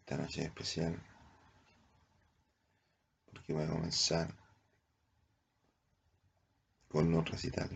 esta 0.00 0.16
noche 0.16 0.42
especial, 0.44 0.98
porque 3.30 3.52
voy 3.52 3.64
a 3.64 3.68
comenzar 3.68 4.34
con 6.88 7.14
un 7.14 7.26
recital. 7.26 7.68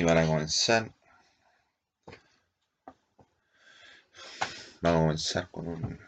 Y 0.00 0.04
para 0.04 0.26
comenzar, 0.26 0.90
vamos 4.80 4.98
a 4.98 5.02
comenzar 5.02 5.50
con 5.50 5.68
un 5.68 6.00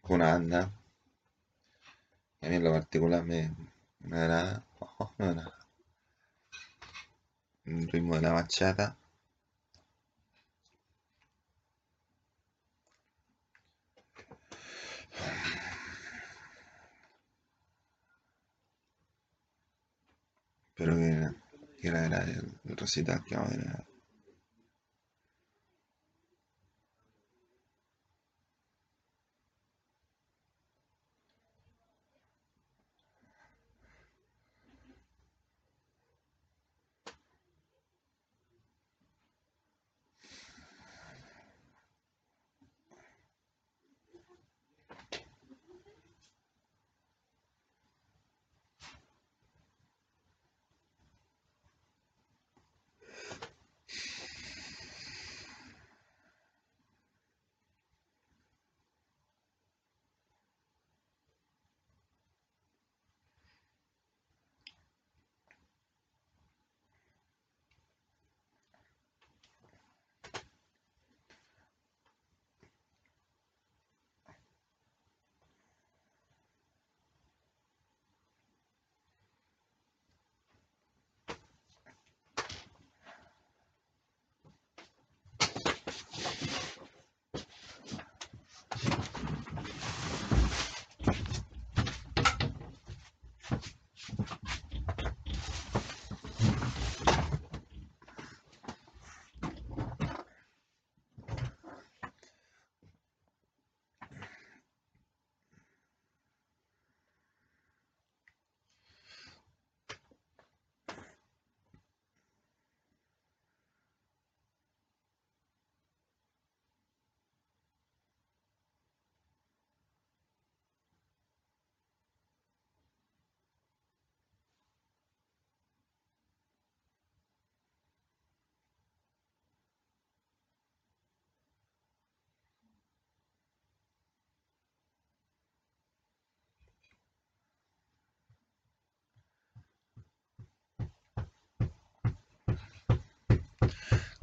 con 0.00 0.14
una 0.20 0.34
banda 0.34 0.70
a 2.40 2.46
mí 2.46 2.54
en 2.54 2.62
lo 2.62 2.70
particular 2.72 3.24
me, 3.24 3.50
me 3.98 4.18
agrada, 4.18 4.64
oh, 4.78 5.12
me 5.18 5.26
agrada. 5.26 5.58
Un 7.66 7.88
ritmo 7.88 8.14
de 8.14 8.22
la 8.22 8.32
bachata. 8.32 8.96
Pero 20.76 20.96
que, 20.96 21.41
que 21.82 21.88
agrade 21.88 22.32
el, 22.32 22.76
recital 22.76 23.24
que 23.24 23.34
vamos. 23.34 23.58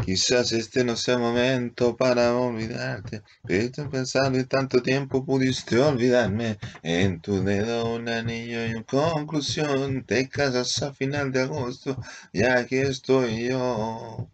Quizás 0.03 0.53
este 0.53 0.83
no 0.83 0.95
sea 0.95 1.17
momento 1.17 1.95
para 1.95 2.35
olvidarte. 2.35 3.21
Estoy 3.47 3.87
pensando 3.89 4.39
y 4.39 4.45
tanto 4.45 4.81
tiempo 4.81 5.25
pudiste 5.25 5.77
olvidarme. 5.79 6.57
En 6.83 7.21
tu 7.21 7.43
dedo 7.43 7.95
un 7.95 8.09
anillo 8.09 8.65
y 8.65 8.71
en 8.71 8.83
conclusión 8.83 10.03
te 10.05 10.27
casas 10.29 10.81
a 10.81 10.93
final 10.93 11.31
de 11.31 11.41
agosto. 11.41 11.97
Y 12.33 12.43
aquí 12.43 12.77
estoy 12.77 13.49
yo. 13.49 14.29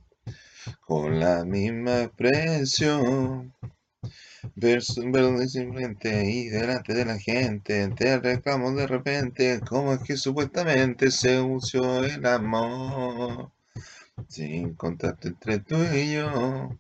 Con 0.82 1.20
la 1.20 1.44
misma 1.46 2.04
expresión. 2.04 3.54
Verde 4.56 5.48
simplemente 5.48 6.30
y 6.30 6.50
delante 6.50 6.94
de 6.94 7.06
la 7.06 7.18
gente 7.18 7.90
te 7.90 8.20
reclamo 8.20 8.72
de 8.74 8.88
repente 8.88 9.60
cómo 9.68 9.94
es 9.94 10.02
que 10.02 10.18
supuestamente 10.18 11.12
se 11.12 11.42
usó 11.42 12.04
el 12.04 12.26
amor. 12.26 13.52
Sin 14.30 14.76
contacto 14.76 15.28
entre 15.28 15.60
tú 15.60 15.76
y 15.94 16.14
yo. 16.14 16.78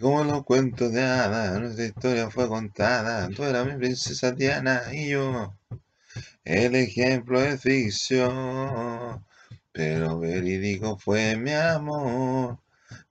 Como 0.00 0.24
los 0.24 0.44
cuentos 0.44 0.92
de 0.92 1.02
hadas, 1.02 1.60
nuestra 1.60 1.86
historia 1.86 2.30
fue 2.30 2.48
contada. 2.48 3.28
Tú 3.30 3.42
eras 3.42 3.66
mi 3.66 3.76
princesa 3.76 4.32
Diana 4.32 4.82
y 4.92 5.08
yo. 5.08 5.54
El 6.44 6.74
ejemplo 6.74 7.42
es 7.42 7.62
ficción, 7.62 9.24
pero 9.72 10.18
verídico 10.18 10.98
fue 10.98 11.36
mi 11.36 11.52
amor. 11.52 12.58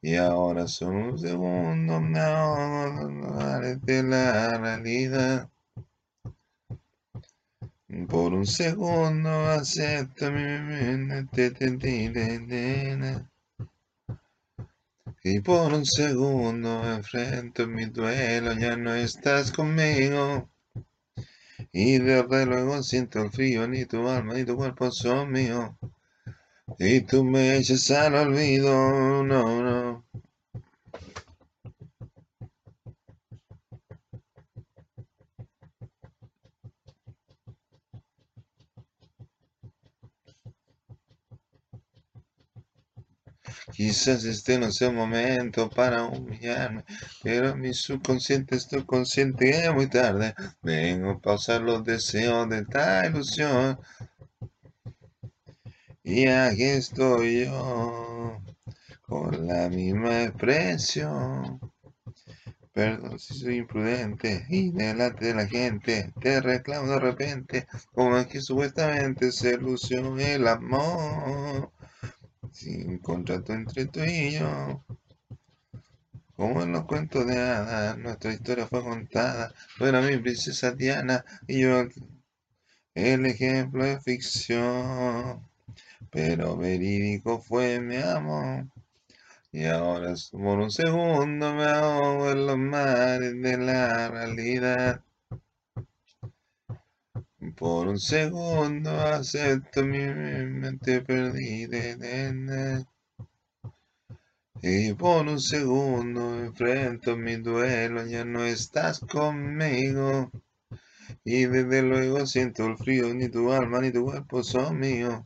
Y 0.01 0.15
ahora 0.15 0.67
son 0.67 0.95
un 0.95 1.19
segundo, 1.19 1.99
me 1.99 2.19
ahogo 2.19 3.07
de 3.81 4.03
la 4.03 4.49
realidad. 4.57 5.49
Por 8.09 8.33
un 8.33 8.47
segundo 8.47 9.29
acepto 9.49 10.31
mi 10.31 10.43
y 15.25 15.39
por 15.39 15.73
un 15.73 15.85
segundo 15.85 16.93
enfrento 16.95 17.67
mi 17.67 17.85
duelo, 17.85 18.53
ya 18.53 18.75
no 18.75 18.93
estás 18.95 19.51
conmigo. 19.51 20.49
Y 21.71 21.99
desde 21.99 22.45
luego 22.45 22.83
siento 22.83 23.21
el 23.21 23.31
frío, 23.31 23.67
ni 23.67 23.85
tu 23.85 24.07
alma 24.09 24.33
ni 24.33 24.43
tu 24.43 24.55
cuerpo 24.55 24.91
son 24.91 25.31
míos. 25.31 25.71
Y 26.79 27.01
tú 27.01 27.23
me 27.23 27.57
echas 27.57 27.89
al 27.91 28.15
olvido, 28.15 29.23
no, 29.23 29.61
no. 29.61 30.05
Quizás 43.73 44.23
este 44.25 44.59
no 44.59 44.71
sea 44.71 44.89
el 44.89 44.95
momento 44.95 45.67
para 45.67 46.03
humillarme, 46.03 46.83
pero 47.23 47.55
mi 47.55 47.73
subconsciente 47.73 48.55
estoy 48.55 48.85
consciente 48.85 49.51
que 49.51 49.71
muy 49.71 49.87
tarde 49.87 50.35
vengo 50.61 51.09
a 51.11 51.19
pausar 51.19 51.61
los 51.61 51.83
deseos 51.83 52.47
de 52.49 52.59
esta 52.59 53.07
ilusión. 53.07 53.79
Y 56.03 56.27
aquí 56.27 56.63
estoy 56.63 57.45
yo, 57.45 58.39
con 59.01 59.47
la 59.47 59.69
misma 59.69 60.23
expresión. 60.25 61.59
Perdón 62.73 63.17
si 63.17 63.33
soy 63.39 63.57
imprudente 63.57 64.45
y 64.49 64.69
delante 64.69 65.27
de 65.27 65.35
la 65.35 65.47
gente 65.47 66.13
te 66.21 66.41
reclamo 66.41 66.91
de 66.91 66.99
repente, 66.99 67.67
como 67.91 68.17
es 68.17 68.27
que 68.27 68.39
supuestamente 68.41 69.31
se 69.31 69.57
lució 69.57 70.15
el 70.19 70.47
amor 70.47 71.71
sin 72.53 72.99
contrato 72.99 73.53
entre 73.53 73.85
tú 73.87 73.99
y 74.01 74.31
yo. 74.31 74.83
Como 76.35 76.63
en 76.63 76.71
los 76.71 76.85
cuentos 76.85 77.25
de 77.27 77.37
hadas, 77.37 77.97
nuestra 77.97 78.33
historia 78.33 78.67
fue 78.67 78.81
contada. 78.83 79.53
Tú 79.77 79.85
eras 79.85 80.05
mi 80.09 80.17
princesa 80.17 80.71
Diana 80.71 81.25
y 81.47 81.61
yo 81.61 81.87
el 82.95 83.25
ejemplo 83.25 83.85
de 83.85 83.99
ficción. 83.99 85.47
Pero 86.11 86.57
verídico 86.57 87.41
fue 87.41 87.79
mi 87.79 87.97
amor. 87.97 88.67
Y 89.51 89.65
ahora 89.65 90.13
por 90.31 90.59
un 90.59 90.71
segundo 90.71 91.53
me 91.53 91.65
ahogo 91.65 92.31
en 92.31 92.45
los 92.47 92.57
mares 92.57 93.33
de 93.41 93.57
la 93.57 94.09
realidad. 94.09 95.03
Por 97.55 97.87
un 97.87 97.99
segundo 97.99 98.89
acepto 98.89 99.83
mi 99.85 99.99
mente 99.99 101.01
perdida. 101.01 102.83
Y 104.61 104.93
por 104.93 105.27
un 105.27 105.39
segundo 105.39 106.39
enfrento 106.39 107.17
mi 107.17 107.35
duelo, 107.35 108.05
ya 108.05 108.23
no 108.25 108.43
estás 108.43 108.99
conmigo. 108.99 110.31
Y 111.23 111.45
desde 111.45 111.81
luego 111.81 112.25
siento 112.25 112.65
el 112.65 112.77
frío, 112.77 113.13
ni 113.13 113.29
tu 113.29 113.51
alma 113.51 113.81
ni 113.81 113.91
tu 113.91 114.05
cuerpo 114.05 114.43
son 114.43 114.79
míos. 114.79 115.21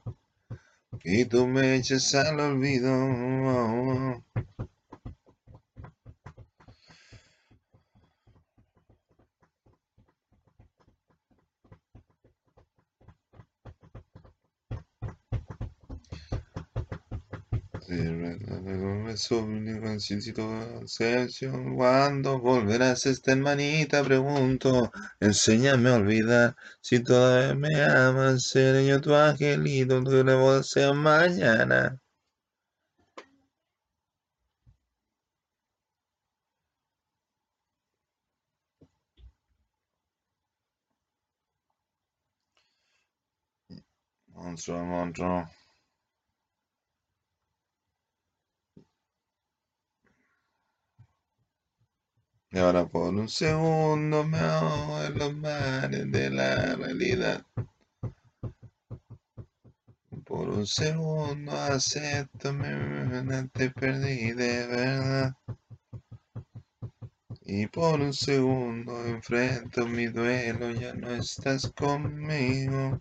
Y 1.03 1.25
tú 1.25 1.47
me 1.47 1.75
echas 1.75 2.13
al 2.15 2.39
olvido. 2.39 4.23
Cuando 21.75 22.39
volverás 22.39 23.05
esta 23.05 23.31
hermanita, 23.31 24.03
pregunto, 24.03 24.91
enséñame 25.19 25.89
a 25.89 25.95
olvidar. 25.95 26.55
Si 26.81 26.99
todavía 27.01 27.55
me 27.55 27.81
amas, 27.83 28.43
seré 28.49 28.85
yo 28.87 28.99
tu 29.01 29.15
angelito, 29.15 30.03
tu 30.03 30.11
a 30.83 30.93
mañana. 30.93 31.99
Monstruo, 44.33 44.85
monstruo. 44.85 45.56
Y 52.57 52.59
ahora 52.59 52.87
por 52.87 53.13
un 53.13 53.29
segundo 53.29 54.23
me 54.23 54.39
ahogo 54.39 55.03
en 55.03 55.19
los 55.19 55.35
mares 55.35 56.11
de 56.11 56.31
la 56.31 56.75
realidad. 56.75 57.45
Por 60.25 60.49
un 60.49 60.65
segundo 60.65 61.51
acepto 61.51 62.53
mi 62.53 62.67
mente 63.21 63.69
perdí 63.69 64.31
de 64.31 64.65
verdad. 64.65 65.35
Y 67.41 67.67
por 67.67 68.01
un 68.01 68.13
segundo 68.13 69.05
enfrento 69.05 69.85
mi 69.85 70.07
duelo, 70.07 70.71
ya 70.71 70.95
no 70.95 71.11
estás 71.11 71.71
conmigo. 71.73 72.99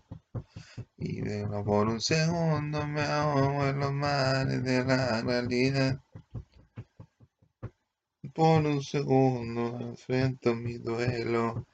Y 0.97 1.21
de 1.21 1.47
por 1.65 1.87
un 1.87 1.99
segundo 1.99 2.85
me 2.85 3.01
ahogo 3.01 3.65
en 3.65 3.79
los 3.79 3.91
mares 3.91 4.63
de 4.63 4.83
la 4.83 5.23
realidad 5.23 5.99
por 8.37 8.63
un 8.67 8.83
segundo 8.83 9.79
enfrento 9.79 10.53
mi 10.53 10.77
duelo, 10.77 11.65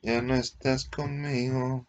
ya 0.00 0.22
no 0.22 0.34
estás 0.34 0.88
conmigo. 0.88 1.84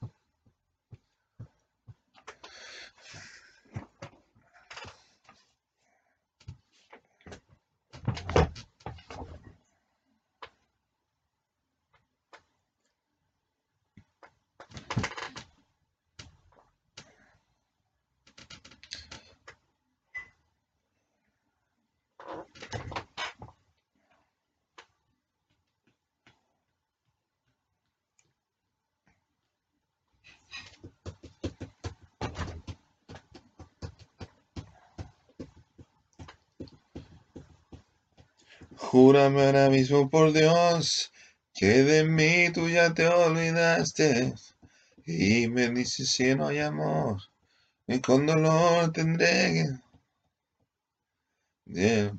Júrame 38.77 39.43
ahora 39.43 39.69
mismo 39.69 40.09
por 40.09 40.31
Dios 40.31 41.11
que 41.53 41.83
de 41.83 42.03
mí 42.03 42.51
tú 42.53 42.69
ya 42.69 42.93
te 42.93 43.07
olvidaste. 43.07 44.33
Y 45.05 45.47
me 45.47 45.69
dices 45.69 46.09
si 46.09 46.35
no 46.35 46.47
hay 46.47 46.59
amor, 46.59 47.21
y 47.87 47.99
con 47.99 48.27
dolor 48.27 48.91
tendré 48.91 49.79
el 51.65 52.11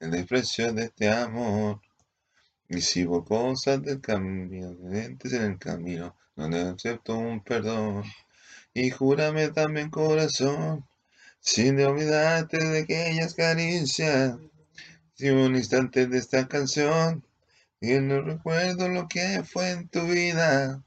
desprecio 0.00 0.72
de 0.72 0.84
este 0.84 1.10
amor. 1.10 1.80
Y 2.68 2.80
si 2.80 3.04
por 3.04 3.26
cosas 3.26 3.82
del 3.82 4.00
camino, 4.00 4.70
en 4.90 5.18
el 5.22 5.58
camino, 5.58 6.16
no 6.36 6.48
le 6.48 6.62
acepto 6.62 7.18
un 7.18 7.42
perdón. 7.42 8.04
Y 8.72 8.90
júrame 8.90 9.48
también 9.48 9.90
corazón 9.90 10.86
sin 11.44 11.78
olvidarte 11.78 12.56
de 12.56 12.78
aquellas 12.80 13.34
caricias, 13.34 14.38
si 15.14 15.28
un 15.28 15.54
instante 15.54 16.06
de 16.06 16.16
esta 16.16 16.48
canción, 16.48 17.22
y 17.82 17.92
no 18.00 18.22
recuerdo 18.22 18.88
lo 18.88 19.06
que 19.06 19.44
fue 19.44 19.72
en 19.72 19.88
tu 19.88 20.06
vida. 20.06 20.82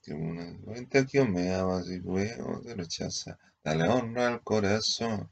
Si 0.00 0.12
una 0.12 0.56
cuenta 0.64 1.04
que 1.04 1.22
me 1.22 1.48
y 1.48 1.98
luego 1.98 2.62
te 2.62 2.74
rechaza, 2.74 3.38
dale 3.62 3.86
honra 3.88 4.28
al 4.28 4.42
corazón. 4.42 5.30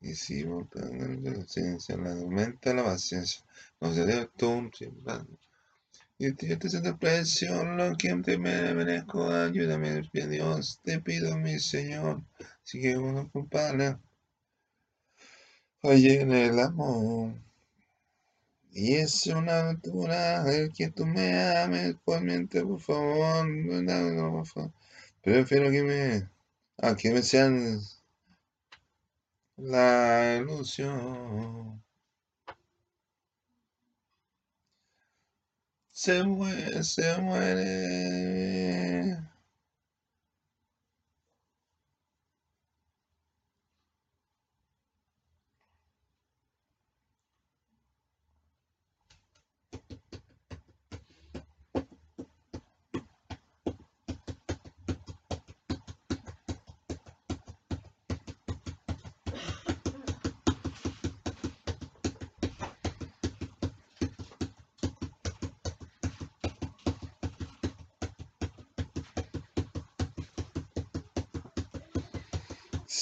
Y 0.00 0.14
si 0.16 0.42
volcando 0.42 1.06
la 1.06 1.14
inocencia, 1.14 1.96
la 1.96 2.10
aumenta 2.10 2.74
la 2.74 2.82
paciencia, 2.82 3.44
no 3.80 3.94
se 3.94 4.26
todo 4.36 4.50
un 4.50 4.70
y 6.16 6.32
te 6.32 6.46
de 6.56 6.94
precio 6.94 7.64
lo 7.64 7.96
que 7.96 8.14
te 8.22 8.38
merezco, 8.38 9.28
ayúdame, 9.30 10.00
Dios, 10.12 10.80
te 10.84 11.00
pido, 11.00 11.36
mi 11.36 11.58
Señor, 11.58 12.22
si 12.64 12.80
que 12.80 12.96
uno 12.96 13.30
culpable, 13.30 13.98
oye 15.82 16.20
en 16.20 16.32
el 16.32 16.58
amor. 16.58 17.34
Y 18.72 18.94
es 18.96 19.26
una 19.28 19.60
aventura 19.60 20.44
el 20.52 20.72
que 20.72 20.90
tú 20.90 21.06
me 21.06 21.40
ames, 21.56 21.96
por 22.04 22.20
mente, 22.20 22.62
por 22.62 22.80
favor, 22.80 23.46
no, 23.48 24.32
por 24.32 24.46
favor. 24.46 24.72
Prefiero 25.22 25.70
que 25.70 25.82
me, 25.82 26.28
a 26.78 26.96
que 26.96 27.10
me 27.12 27.22
sean 27.22 27.80
la 29.56 30.36
ilusión. 30.40 31.84
se 35.94 36.22
muere, 36.24 36.84
se 36.84 37.16
muere. 37.22 39.16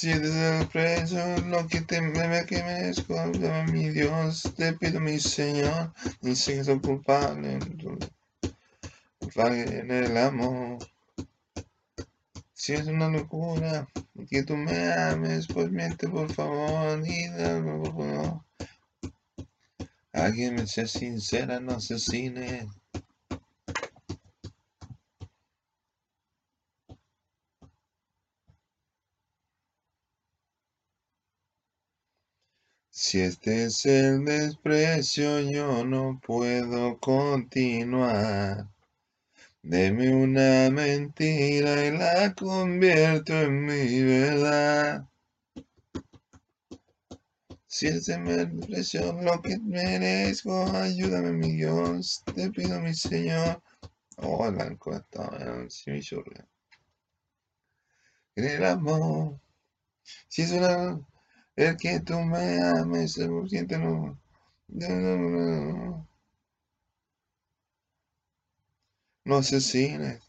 Si 0.03 0.09
es 0.09 0.35
el 0.35 0.67
precio 0.67 1.37
lo 1.47 1.65
que 1.65 1.79
te 1.79 2.01
me 2.01 2.45
que 2.45 2.61
merezco, 2.61 3.15
mi 3.71 3.87
Dios, 3.87 4.43
te 4.57 4.73
pido 4.73 4.99
mi 4.99 5.17
Señor, 5.17 5.93
ni 6.19 6.35
sé 6.35 6.55
que 6.55 6.65
soy 6.65 6.81
culpable 6.81 7.57
en 9.79 9.91
el 9.91 10.17
amor. 10.17 10.79
Si 12.51 12.73
es 12.73 12.87
una 12.87 13.07
locura 13.07 13.87
que 14.29 14.43
tú 14.43 14.57
me 14.57 14.91
ames, 14.91 15.47
pues 15.47 15.71
miente 15.71 16.09
por 16.09 16.29
favor 16.33 17.01
y 17.07 17.29
dame 17.29 17.77
por 17.77 17.93
favor. 17.93 18.41
Alguien 20.11 20.55
me 20.55 20.67
sea 20.67 20.85
sincera, 20.85 21.61
no 21.61 21.75
asesine. 21.75 22.67
Si 33.13 33.21
este 33.21 33.65
es 33.65 33.85
el 33.85 34.25
desprecio, 34.25 35.39
yo 35.41 35.85
no 35.85 36.19
puedo 36.25 36.97
continuar. 36.97 38.67
Deme 39.61 40.09
una 40.09 40.71
mentira 40.71 41.85
y 41.85 41.91
la 41.91 42.33
convierto 42.33 43.39
en 43.39 43.65
mi 43.65 44.01
verdad. 44.01 45.07
Si 47.67 47.85
es 47.85 48.09
el 48.09 48.25
desprecio 48.25 49.13
lo 49.21 49.39
que 49.43 49.59
merezco, 49.59 50.65
ayúdame 50.75 51.33
mi 51.33 51.51
Dios, 51.51 52.23
te 52.33 52.49
pido 52.49 52.79
mi 52.79 52.95
Señor. 52.95 53.61
Oh, 54.17 54.49
la 54.49 54.65
encuesta, 54.65 55.69
si 55.69 55.91
me 55.91 56.01
En 58.37 58.43
el 58.43 58.65
amor, 58.65 59.39
si 60.27 60.41
es 60.41 60.51
una 60.51 60.99
el 61.55 61.77
que 61.77 61.99
tú 61.99 62.19
me 62.19 62.61
ames, 62.61 63.17
siente 63.47 63.77
no. 63.79 64.19
No, 64.67 64.89
no, 64.89 65.17
no. 65.17 66.07
No. 69.25 69.41
Y 69.41 70.22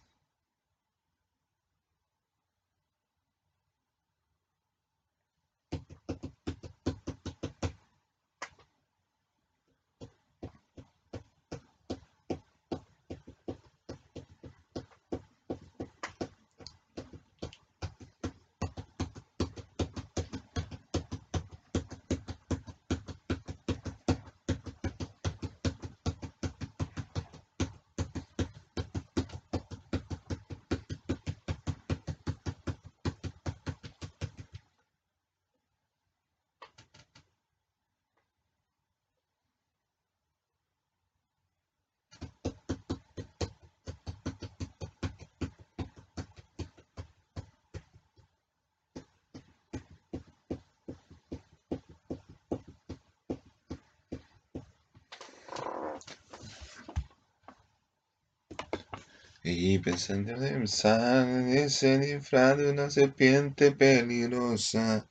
pensando 59.85 60.33
en 60.33 61.49
ese 61.59 61.99
disfraz 61.99 62.57
de 62.57 62.71
una 62.71 62.89
serpiente 62.89 63.71
peligrosa, 63.73 65.07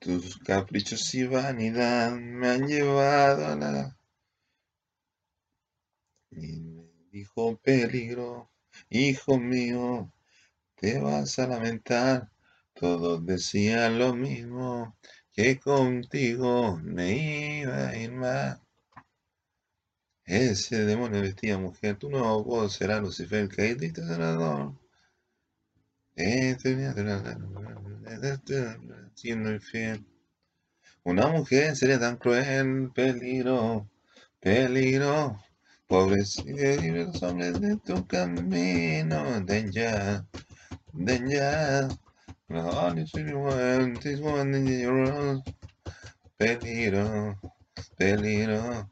tus 0.00 0.38
caprichos 0.38 1.14
y 1.14 1.24
vanidad 1.24 2.16
me 2.16 2.48
han 2.48 2.66
llevado 2.66 3.46
a 3.46 3.54
la... 3.54 3.96
Y 6.32 6.58
me 6.58 6.84
dijo 7.12 7.56
peligro, 7.58 8.50
hijo 8.90 9.38
mío, 9.38 10.12
te 10.74 10.98
vas 10.98 11.38
a 11.38 11.46
lamentar. 11.46 12.28
Todos 12.74 13.24
decían 13.24 14.00
lo 14.00 14.14
mismo, 14.14 14.96
que 15.32 15.60
contigo 15.60 16.76
me 16.82 17.60
iba 17.60 17.88
a 17.88 17.96
ir 17.96 18.12
mal. 18.12 18.67
Ese 20.28 20.84
demonio 20.84 21.22
vestía 21.22 21.56
mujer, 21.56 21.96
tú 21.96 22.10
no 22.10 22.44
vos 22.44 22.74
serás 22.74 23.00
Lucifer, 23.00 23.48
que 23.48 23.74
diste 23.74 24.02
senador. 24.06 24.74
Siendo 29.14 29.50
infiel. 29.50 30.04
Una 31.02 31.28
mujer 31.28 31.74
sería 31.76 31.98
tan 31.98 32.18
cruel, 32.18 32.90
peligro, 32.94 33.88
peligro. 34.38 35.42
Pobres 35.86 36.36
y 36.44 36.90
los 36.90 37.22
hombres 37.22 37.58
de 37.62 37.78
tu 37.78 38.06
camino, 38.06 39.42
this 39.46 39.62
one, 43.32 43.94
this 43.94 44.20
one, 44.20 45.42
peligro, 46.36 47.40
peligro. 47.96 48.90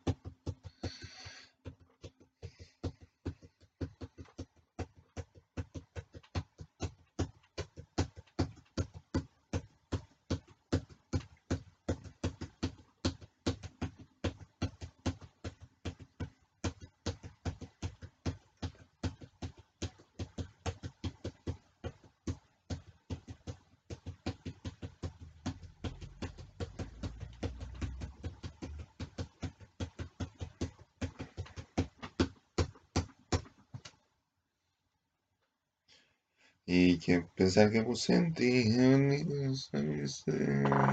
Pensar 37.56 37.72
que 37.72 37.82
puse 37.82 38.14
en 38.14 38.34
ti 38.34 38.68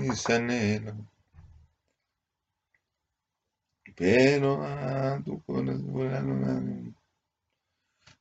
ese 0.10 0.34
anhelo. 0.34 0.96
Pero 3.98 4.64
a 4.64 5.22
tu 5.26 5.42
corazón, 5.44 6.96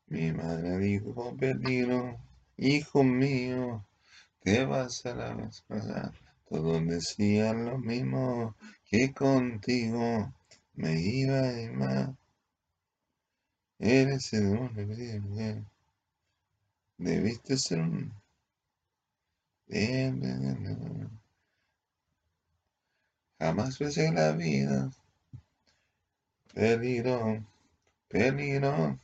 mi 0.08 0.32
madre 0.32 0.76
dijo, 0.78 1.36
peligro, 1.36 2.18
hijo 2.56 3.04
mío, 3.04 3.86
te 4.40 4.64
vas 4.64 5.06
a 5.06 5.14
la 5.14 5.50
casa. 5.68 6.12
Todos 6.48 6.84
decían 6.84 7.64
lo 7.66 7.78
mismo, 7.78 8.56
que 8.90 9.12
contigo 9.12 10.32
me 10.74 11.00
iba 11.00 11.48
a 11.48 11.72
más. 11.72 12.10
Eres 13.78 14.32
el 14.32 14.56
hombre, 14.56 15.64
Debiste 16.98 17.56
ser 17.56 17.80
un... 17.80 18.21
Jamás 23.38 23.78
pensé 23.78 24.06
en 24.06 24.14
la 24.14 24.32
vida. 24.32 24.90
Peligro, 26.54 27.44
peligro, 28.08 28.98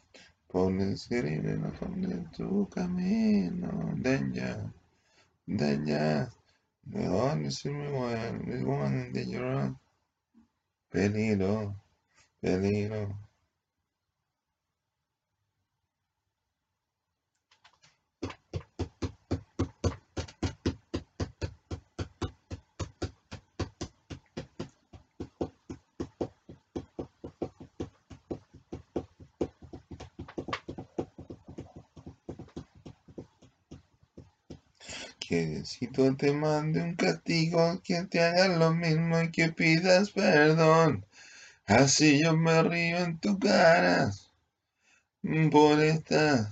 por 0.47 0.73
escribir 0.81 1.47
en 1.47 2.31
tu 2.33 2.69
camino. 2.69 3.95
Danger, 3.97 4.71
danger, 5.47 6.29
the 6.91 7.07
only 7.07 7.51
one, 7.93 8.45
the 8.47 8.65
one 8.65 9.13
that 9.13 9.27
you're 9.27 9.75
Peligro, 10.91 11.77
peligro. 12.43 13.28
Que 35.69 35.87
Diosito 35.87 36.17
te 36.17 36.33
mande 36.33 36.81
un 36.83 36.95
castigo, 36.97 37.83
que 37.83 38.05
te 38.05 38.21
haga 38.21 38.49
lo 38.57 38.73
mismo 38.73 39.21
y 39.21 39.31
que 39.31 39.53
pidas 39.53 40.13
perdón. 40.13 41.05
Así 41.67 42.23
yo 42.23 42.35
me 42.35 42.63
río 42.63 42.97
en 42.97 43.19
tu 43.19 43.39
cara 43.39 44.11
por 45.51 45.79
esta. 45.81 46.51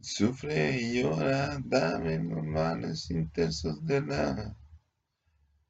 Sufre 0.00 0.80
y 0.80 1.02
llora, 1.02 1.58
dame 1.62 2.18
los 2.18 2.44
males 2.44 3.10
intensos 3.10 3.84
de 3.84 4.00
la. 4.00 4.56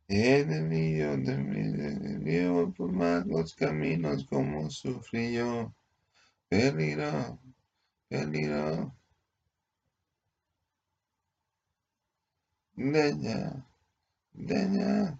He 0.07 0.45
debido 0.45 1.17
de 1.17 1.37
mí, 1.39 2.73
por 2.77 2.93
más 2.93 3.27
los 3.27 3.53
caminos 3.57 4.25
como 4.27 4.71
sufrí 4.71 5.33
yo. 5.33 5.75
Peligro, 6.49 7.41
peligro. 8.09 8.95
Да 12.77 13.11
не. 13.13 13.65
Да 14.35 14.65
не. 14.65 15.19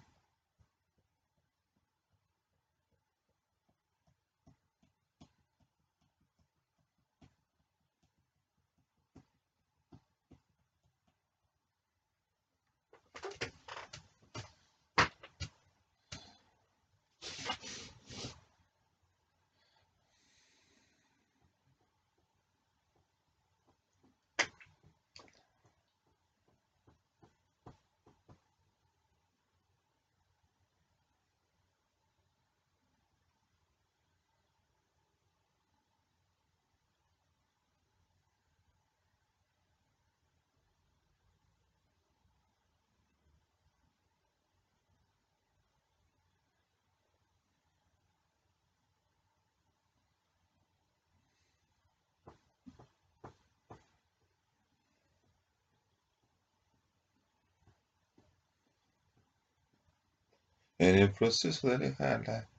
En 60.79 60.95
el 60.95 61.11
proceso 61.13 61.67
de 61.69 61.75
alejarla. 61.75 62.49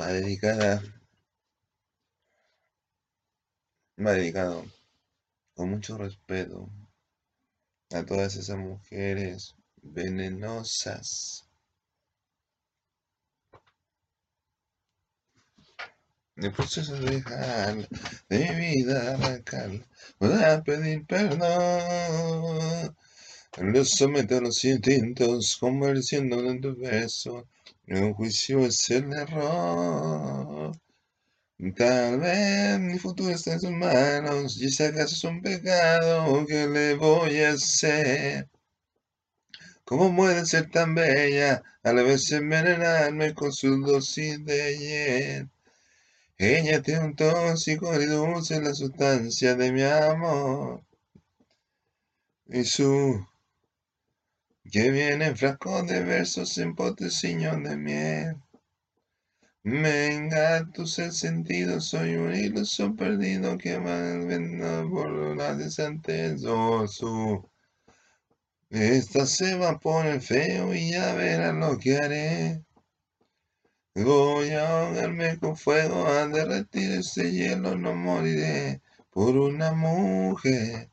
Va 0.00 0.06
dedicada, 0.12 0.82
va 3.98 4.12
dedicado 4.12 4.64
con 5.54 5.70
mucho 5.70 5.98
respeto 5.98 6.70
a 7.90 8.04
todas 8.04 8.36
esas 8.36 8.56
mujeres 8.56 9.54
venenosas. 9.82 11.48
En 16.36 16.44
el 16.44 16.52
proceso 16.52 16.94
de 16.94 17.16
dejar 17.16 17.88
de 18.30 18.38
mi 18.38 18.76
vida 18.76 19.14
arrancarla, 19.14 19.86
voy 20.18 20.42
a 20.42 20.62
pedir 20.62 21.04
perdón 21.06 22.96
lo 23.58 23.84
somete 23.84 24.36
a 24.36 24.40
los 24.40 24.64
instintos, 24.64 25.56
convenciendo 25.58 26.40
en 26.50 26.60
tu 26.60 26.74
beso. 26.76 27.46
Un 27.86 28.14
juicio 28.14 28.64
es 28.66 28.90
el 28.90 29.12
error. 29.12 30.72
Tal 31.76 32.18
vez 32.18 32.80
mi 32.80 32.98
futuro 32.98 33.30
está 33.30 33.52
en 33.52 33.60
sus 33.60 33.70
manos, 33.70 34.60
y 34.60 34.68
si 34.70 34.82
acaso 34.82 35.14
es 35.14 35.24
un 35.24 35.42
pecado, 35.42 36.44
¿qué 36.46 36.66
le 36.66 36.94
voy 36.94 37.40
a 37.40 37.52
hacer? 37.52 38.48
¿Cómo 39.84 40.14
puede 40.16 40.44
ser 40.46 40.70
tan 40.70 40.94
bella, 40.94 41.62
a 41.82 41.92
la 41.92 42.02
vez 42.02 42.32
envenenarme 42.32 43.34
con 43.34 43.52
su 43.52 43.80
dosis 43.80 44.44
de 44.44 44.78
hiel? 44.78 45.50
Ella 46.38 46.82
tiene 46.82 47.04
un 47.04 47.14
tóxico 47.16 47.94
y 48.00 48.06
dulce 48.06 48.60
la 48.60 48.74
sustancia 48.74 49.54
de 49.54 49.72
mi 49.72 49.82
amor. 49.82 50.82
Y 52.48 52.64
su 52.64 53.24
que 54.70 54.90
viene 54.90 55.34
frasco 55.34 55.82
de 55.82 56.02
versos 56.02 56.56
en 56.58 56.74
poteciños 56.74 57.62
de 57.62 57.76
miel. 57.76 58.36
Me 59.64 60.14
engatus 60.14 60.98
el 60.98 61.12
sentido, 61.12 61.80
soy 61.80 62.16
un 62.16 62.34
iluso 62.34 62.94
perdido 62.96 63.58
que 63.58 63.78
va 63.78 64.16
viendo 64.26 64.88
por 64.90 65.36
la 65.36 65.54
desantez. 65.54 66.42
Oh, 66.44 66.86
su. 66.88 67.48
Esta 68.70 69.26
se 69.26 69.56
va 69.56 69.70
a 69.70 69.78
poner 69.78 70.20
feo 70.20 70.74
y 70.74 70.90
ya 70.92 71.14
verán 71.14 71.60
lo 71.60 71.78
que 71.78 71.96
haré. 71.96 72.64
Voy 73.94 74.50
a 74.50 74.86
ahogarme 74.86 75.38
con 75.38 75.56
fuego, 75.56 76.06
a 76.06 76.26
derretir 76.26 76.92
ese 76.92 77.30
hielo, 77.30 77.76
no 77.76 77.94
moriré 77.94 78.80
por 79.10 79.36
una 79.36 79.72
mujer. 79.72 80.91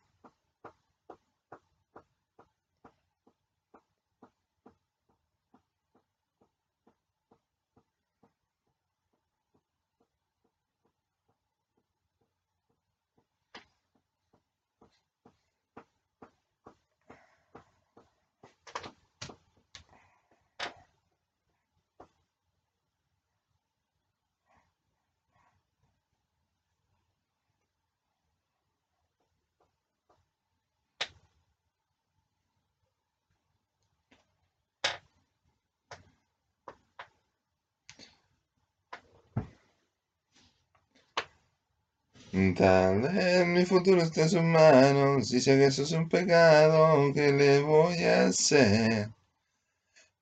Tal 42.56 43.02
vez 43.02 43.46
mi 43.48 43.66
futuro 43.66 44.02
está 44.02 44.24
en 44.24 44.30
sus 44.30 44.44
manos, 44.44 45.28
si 45.28 45.38
eso 45.38 45.84
es 45.84 45.92
un 45.92 46.08
pecado, 46.10 47.14
¿qué 47.14 47.32
le 47.32 47.62
voy 47.62 48.04
a 48.04 48.28
hacer? 48.28 49.10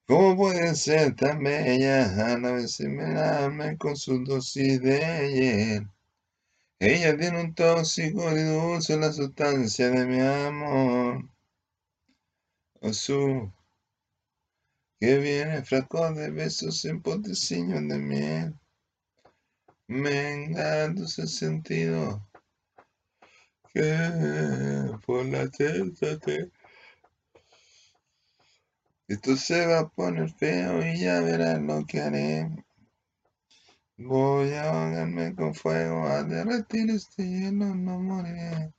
¿Cómo 0.07 0.35
puede 0.37 0.73
ser 0.75 1.15
tan 1.15 1.43
bella 1.43 2.33
a 2.33 2.37
la 2.39 2.51
vez 2.53 2.79
me 2.79 3.77
con 3.77 3.95
su 3.95 4.23
dosis 4.23 4.81
de? 4.81 5.85
Ella 6.79 7.17
tiene 7.17 7.41
un 7.41 7.53
tóxico 7.53 8.31
y 8.37 8.41
dulce 8.43 8.97
la 8.97 9.11
sustancia 9.11 9.89
de 9.89 10.05
mi 10.05 10.19
amor. 10.19 11.29
O 12.81 12.93
su 12.93 13.51
que 14.99 15.17
viene 15.17 15.63
frasco 15.63 16.11
de 16.13 16.29
besos 16.31 16.85
en 16.85 17.01
poteciños 17.01 17.87
de 17.87 17.97
miel. 17.97 18.55
Me 19.89 20.51
ese 21.01 21.27
sentido 21.27 22.27
que 23.73 24.91
por 25.05 25.25
la 25.25 25.49
te 25.49 26.51
Esto 29.07 29.37
se 29.37 29.65
va 29.65 29.79
a 29.79 29.87
poner 29.87 30.29
feo 30.33 30.85
y 30.85 30.99
ya 30.99 31.21
verás 31.21 31.61
lo 31.61 31.85
que 31.85 32.01
haré. 32.01 32.49
Voy 33.95 34.51
a 34.53 34.69
ahogarme 34.69 35.33
con 35.33 35.55
fuego, 35.55 36.05
a 36.05 36.23
derretir 36.23 36.89
este 36.89 37.23
hielo, 37.23 37.73
no 37.73 37.99
moriré. 37.99 38.73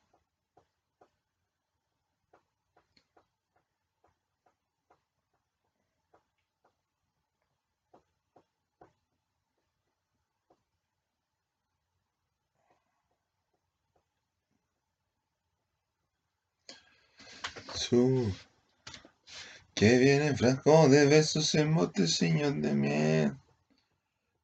Que 19.75 19.99
viene 19.99 20.37
frasco 20.37 20.89
de 20.89 21.07
besos 21.07 21.55
en 21.55 21.75
boteciños 21.75 22.61
de 22.61 22.75
miel. 22.75 23.37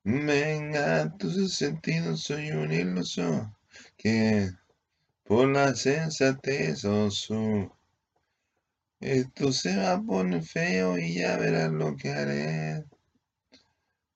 Venga, 0.04 1.16
tus 1.16 1.54
sentidos, 1.54 2.22
soy 2.22 2.50
un 2.52 2.72
iluso 2.72 3.54
que 3.96 4.50
por 5.24 5.48
la 5.48 5.74
sensatez, 5.74 6.84
oh 6.84 7.10
su. 7.10 7.72
Esto 9.00 9.52
se 9.52 9.76
va 9.76 9.94
a 9.94 10.02
poner 10.02 10.42
feo 10.42 10.98
y 10.98 11.14
ya 11.14 11.36
verás 11.36 11.72
lo 11.72 11.96
que 11.96 12.10
haré. 12.10 12.84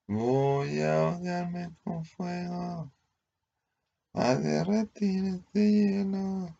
Voy 0.07 0.79
a 0.81 1.01
ahogarme 1.01 1.71
con 1.83 2.05
fuego, 2.05 2.91
a 4.13 4.35
derretir 4.35 5.25
este 5.25 5.71
hielo. 5.71 6.58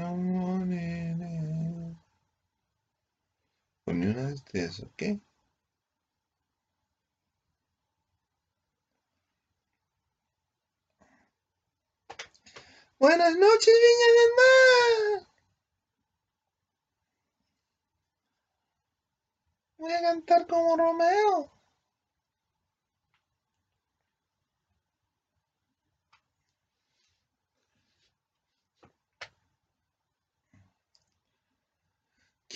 No 0.00 0.16
moriré. 0.16 1.94
Por 3.84 3.94
ni 3.94 4.06
una 4.06 4.28
de 4.28 4.32
ustedes, 4.32 4.80
¿ok? 4.80 5.02
Buenas 12.98 13.36
noches, 13.36 13.74
Viña 13.74 14.08
del 14.16 14.30
Mar. 14.40 15.28
Voy 19.76 19.92
a 19.92 20.00
cantar 20.00 20.46
como 20.46 20.78
Romeo. 20.78 21.59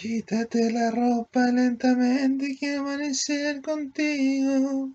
Quítate 0.04 0.70
la 0.70 0.90
ropa 0.90 1.50
lentamente, 1.50 2.58
quiero 2.58 2.82
amanecer 2.82 3.62
contigo. 3.62 4.92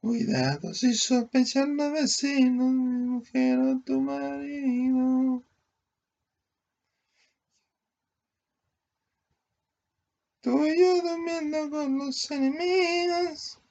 Cuidado 0.00 0.72
si 0.72 0.94
sospechan 0.94 1.76
los 1.76 1.92
vecinos, 1.92 2.72
mi 2.72 2.98
mujer 3.14 3.58
o 3.58 3.80
tu 3.80 4.00
marido. 4.00 5.42
Tú 10.40 10.64
y 10.64 10.78
yo 10.78 11.02
durmiendo 11.02 11.68
con 11.68 11.98
los 11.98 12.30
enemigos. 12.30 13.61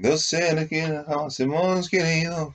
Dos 0.00 0.22
seres 0.22 0.68
que 0.68 0.82
jamás 0.82 1.40
hemos 1.40 1.88
querido. 1.88 2.54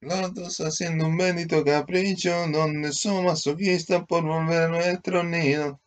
Los 0.00 0.34
dos 0.34 0.60
haciendo 0.60 1.06
un 1.06 1.16
bendito 1.16 1.64
capricho, 1.64 2.44
donde 2.48 2.92
somos 2.92 3.24
masoquistas 3.24 4.04
por 4.08 4.24
volver 4.24 4.62
a 4.62 4.68
nuestro 4.68 5.22
nido. 5.22 5.80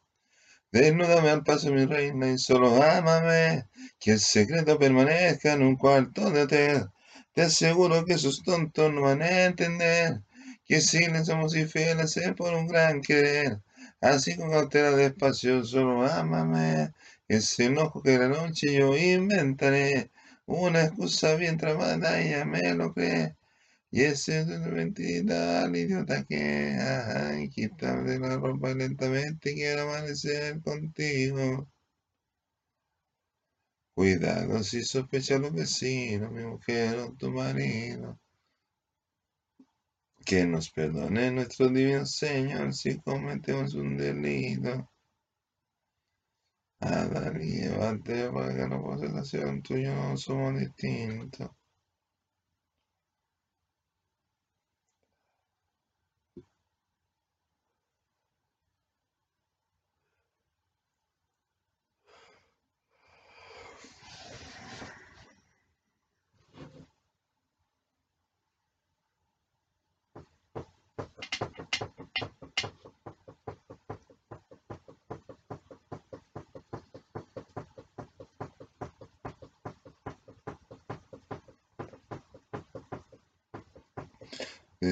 Desnúdame 0.72 1.32
al 1.32 1.44
paso, 1.44 1.74
mi 1.74 1.84
reina, 1.86 2.32
y 2.32 2.38
solo 2.38 2.82
ámame, 2.82 3.66
que 4.00 4.12
el 4.12 4.22
secreto 4.22 4.80
permanezca 4.80 5.52
en 5.52 5.64
un 5.64 5.76
cuarto 5.76 6.32
de 6.32 6.44
hotel. 6.44 6.88
Te 7.34 7.42
aseguro 7.42 8.06
que 8.06 8.14
esos 8.14 8.42
tontos 8.42 8.94
no 8.94 9.02
van 9.02 9.22
a 9.22 9.44
entender, 9.48 10.22
que 10.66 10.80
si 10.80 11.00
les 11.08 11.28
somos 11.28 11.58
infieles 11.58 12.16
es 12.16 12.34
por 12.36 12.54
un 12.54 12.68
gran 12.68 13.02
querer. 13.02 13.60
Así 14.00 14.38
con 14.38 14.50
cautela 14.50 14.92
despacio, 14.92 15.62
solo 15.66 16.06
ámame, 16.06 16.94
ese 17.28 17.66
enojo 17.66 18.02
que 18.02 18.18
la 18.18 18.30
noche 18.30 18.74
yo 18.74 18.96
inventaré. 18.96 20.10
Una 20.50 20.84
excusa 20.86 21.36
bien 21.36 21.58
tramada, 21.58 22.20
ella 22.20 22.44
me 22.44 22.74
lo 22.74 22.92
cree. 22.92 23.36
Y 23.92 24.02
ese 24.02 24.40
es 24.40 24.48
una 24.48 24.68
mentira 24.70 25.64
al 25.64 25.76
idiota 25.76 26.24
que, 26.26 26.76
ay, 26.80 27.50
quítame 27.50 28.18
la 28.18 28.38
ropa 28.38 28.74
lentamente, 28.74 29.54
quiero 29.54 29.84
amanecer 29.84 30.60
contigo. 30.62 31.70
Cuidado 33.94 34.64
si 34.64 34.82
sospechan 34.84 35.44
los 35.44 35.54
vecinos, 35.54 36.32
mi 36.32 36.44
mujer 36.44 36.98
o 36.98 37.14
tu 37.14 37.30
marido. 37.32 38.20
Que 40.26 40.48
nos 40.48 40.72
perdone 40.72 41.30
nuestro 41.32 41.70
divino 41.70 42.08
Señor 42.08 42.74
si 42.74 43.00
cometemos 43.00 43.76
un 43.76 43.98
delito. 43.98 44.90
Adán 46.82 47.40
y 47.42 47.60
Eva, 47.64 47.98
te 48.04 48.28
valga 48.28 48.68
la 48.68 48.82
posesión 48.82 49.62
tuyo, 49.62 49.94
no 49.96 50.18
somos 50.18 50.60
distintos. 50.60 51.50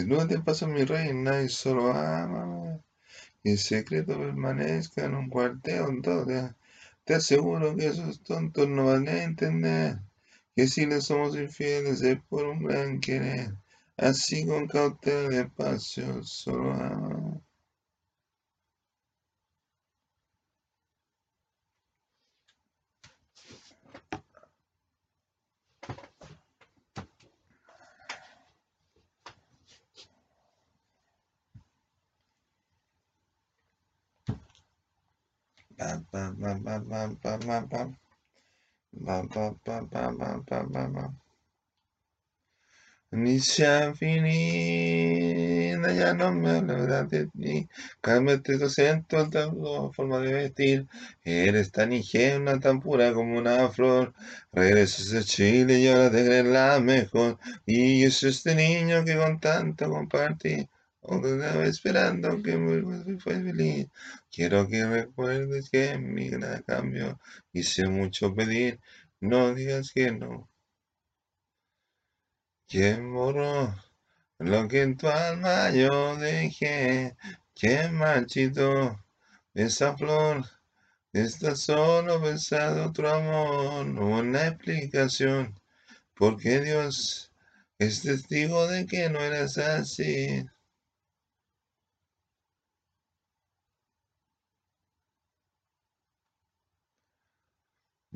Desnúdate 0.07 0.39
paso 0.39 0.69
mi 0.69 0.85
reina 0.85 1.41
y 1.41 1.49
solo 1.49 1.91
ama. 1.91 2.79
Y 3.43 3.51
el 3.51 3.57
secreto 3.57 4.17
permanezca 4.17 5.03
en 5.03 5.15
un 5.15 5.29
cuartel 5.29 6.01
todo. 6.01 6.55
Te 7.03 7.15
aseguro 7.15 7.75
que 7.75 7.87
esos 7.87 8.23
tontos 8.23 8.69
no 8.69 8.85
van 8.85 9.09
a 9.09 9.23
entender 9.25 9.99
que 10.55 10.65
si 10.67 10.85
les 10.85 11.03
somos 11.03 11.35
infieles 11.35 12.01
es 12.03 12.19
por 12.29 12.45
un 12.45 12.63
gran 12.63 13.01
querer. 13.01 13.55
Así 13.97 14.45
con 14.45 14.67
cautela 14.67 15.27
de 15.27 15.43
despacio, 15.43 16.23
solo 16.23 16.71
ama. 16.71 17.06
Nisha 43.11 43.93
finita, 43.95 45.89
ya 45.93 46.13
no 46.13 46.31
me 46.31 46.49
hablarás 46.57 47.09
de 47.09 47.27
ti. 47.27 47.67
Cámbiate 48.01 48.57
tu 48.57 48.65
acento, 48.65 49.29
tu 49.29 49.93
forma 49.93 50.19
de 50.19 50.33
vestir. 50.33 50.87
Eres 51.23 51.71
tan 51.71 51.93
ingenua, 51.93 52.59
tan 52.59 52.81
pura 52.81 53.13
como 53.13 53.37
una 53.37 53.69
flor. 53.69 54.13
Regresas 54.51 55.13
a 55.13 55.23
Chile 55.23 55.79
y 55.79 55.87
ahora 55.87 56.11
te 56.11 56.25
crees 56.25 56.45
la 56.45 56.79
mejor. 56.81 57.39
Y 57.65 58.01
yo 58.01 58.11
soy 58.11 58.31
este 58.31 58.55
niño 58.55 59.05
que 59.05 59.15
con 59.15 59.39
tanto 59.39 59.89
compartí. 59.89 60.67
Estaba 61.09 61.65
esperando 61.65 62.43
que 62.43 62.57
me 62.57 63.17
fue 63.17 63.41
feliz. 63.41 63.87
Quiero 64.29 64.67
que 64.67 64.85
recuerdes 64.85 65.69
que 65.69 65.91
en 65.91 66.13
mi 66.13 66.27
gran 66.29 66.61
cambio 66.63 67.17
hice 67.53 67.87
mucho 67.87 68.35
pedir. 68.35 68.81
No 69.21 69.55
digas 69.55 69.91
que 69.93 70.11
no. 70.11 70.49
¿Quién 72.67 73.13
borró 73.13 73.73
lo 74.39 74.67
que 74.67 74.81
en 74.81 74.97
tu 74.97 75.07
alma 75.07 75.71
yo 75.71 76.17
dejé? 76.17 77.15
¿Quién 77.55 77.95
marchito 77.95 79.01
esa 79.53 79.95
flor? 79.97 80.45
Está 81.13 81.55
solo 81.55 82.21
pensado 82.21 82.87
otro 82.87 83.09
amor, 83.09 83.87
una 83.87 84.47
explicación. 84.47 85.57
Porque 86.15 86.59
Dios 86.59 87.31
es 87.79 88.01
testigo 88.01 88.67
de 88.67 88.85
que 88.85 89.09
no 89.09 89.19
eras 89.21 89.57
así. 89.57 90.45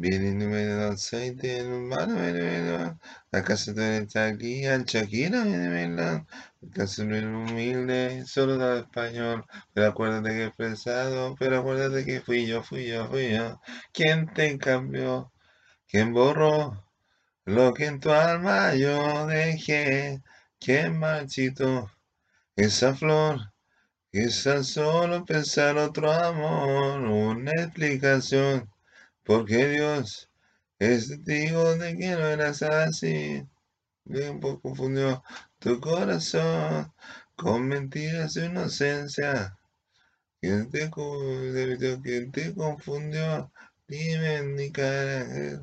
Viene 0.02 0.34
número 0.34 0.90
aceite 0.90 1.60
en 1.60 1.72
un 1.72 1.88
mano, 1.88 2.16
la 3.32 3.44
casa 3.44 3.72
de 3.72 4.08
aquí, 4.16 4.64
Shakira, 4.64 5.44
viene 5.44 5.90
la 5.90 6.26
casa 6.74 7.04
es 7.04 7.24
humilde, 7.24 8.26
solo 8.26 8.58
da 8.58 8.80
español, 8.80 9.46
pero 9.74 9.90
acuérdate 9.90 10.30
que 10.30 10.42
he 10.42 10.48
expresado, 10.48 11.36
pero 11.38 11.60
acuérdate 11.60 12.04
que 12.04 12.20
fui 12.20 12.48
yo, 12.48 12.64
fui 12.64 12.88
yo, 12.88 13.08
fui 13.10 13.30
yo, 13.30 13.62
¿quién 13.94 14.34
te 14.34 14.58
cambió? 14.58 15.32
¿Quién 15.88 16.14
borró 16.14 16.84
lo 17.46 17.72
que 17.76 17.86
en 17.86 18.00
tu 18.00 18.10
alma 18.10 18.74
yo 18.74 19.28
dejé, 19.28 20.24
que 20.60 20.90
marchito 20.90 21.92
esa 22.56 22.96
flor, 22.96 23.54
quizás 24.12 24.68
solo 24.70 25.26
pensar 25.26 25.78
otro 25.78 26.12
amor, 26.12 27.02
una 27.02 27.52
explicación, 27.52 28.72
porque 29.24 29.68
Dios 29.70 30.30
es 30.80 31.08
testigo 31.10 31.76
de 31.76 31.98
que 31.98 32.12
no 32.12 32.28
eras 32.28 32.62
así. 32.64 33.46
Tiempo 34.06 34.60
confundió 34.62 35.24
tu 35.60 35.80
corazón 35.80 36.92
con 37.36 37.68
mentiras 37.68 38.34
de 38.34 38.46
inocencia. 38.48 39.58
¿Quién 40.42 40.70
te, 40.72 40.90
¿Quién 42.04 42.32
te 42.32 42.56
confundió? 42.56 43.52
Dime 43.88 44.44
mi 44.44 44.72
cara. 44.72 45.62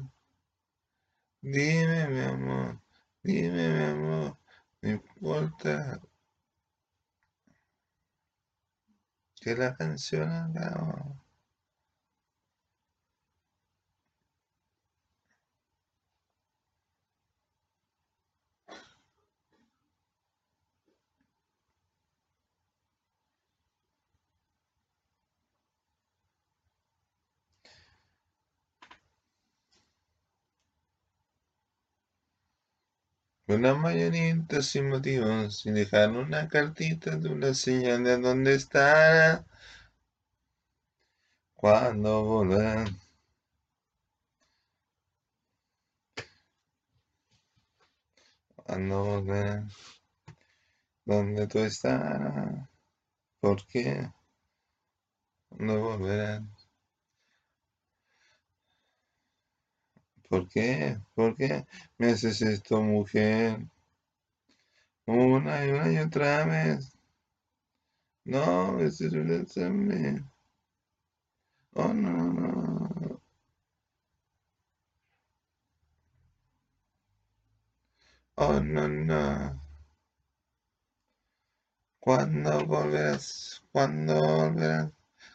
Dime 1.43 2.09
mi 2.09 2.21
amor. 2.21 2.81
Dime 3.23 3.69
mi 3.75 3.85
amor. 3.85 4.39
No 4.83 4.91
importa 4.91 6.01
que 9.41 9.55
la 9.57 9.75
canción 9.77 10.31
acabó. 10.31 11.28
Una 33.49 33.75
mañanita 33.75 34.61
sin 34.63 34.91
motivos, 34.91 35.61
sin 35.61 35.75
dejar 35.75 36.11
una 36.11 36.49
cartita 36.49 37.17
de 37.17 37.31
una 37.31 37.55
señal 37.55 38.05
de 38.05 38.19
dónde 38.19 38.55
estará. 38.55 39.47
Cuando 41.55 42.25
volverá. 42.25 42.85
Cuando 48.55 49.05
volverá. 49.05 49.67
¿Dónde 51.07 51.47
tú 51.47 51.59
estarás? 51.61 52.69
¿Por 53.41 53.67
qué? 53.67 54.11
No 55.59 55.81
volverás. 55.81 56.58
¿Por 60.29 60.49
qué? 60.49 60.97
¿Por 61.15 61.37
qué 61.37 61.67
me 61.99 62.13
haces 62.13 62.41
esto, 62.41 62.81
mujer? 62.83 63.59
Una 65.09 65.67
y 65.67 65.71
una 65.71 65.93
y 65.93 65.99
otra 65.99 66.45
vez. 66.47 66.93
No, 68.27 68.79
es 68.79 68.99
también. 69.53 70.25
Oh, 71.75 71.95
no, 71.95 72.31
no. 72.31 73.21
Oh, 78.39 78.59
no, 78.59 78.89
no. 78.89 79.61
¿Cuándo 82.01 82.67
volverás? 82.67 83.63
¿Cuándo 83.71 84.15
volverás? 84.21 84.91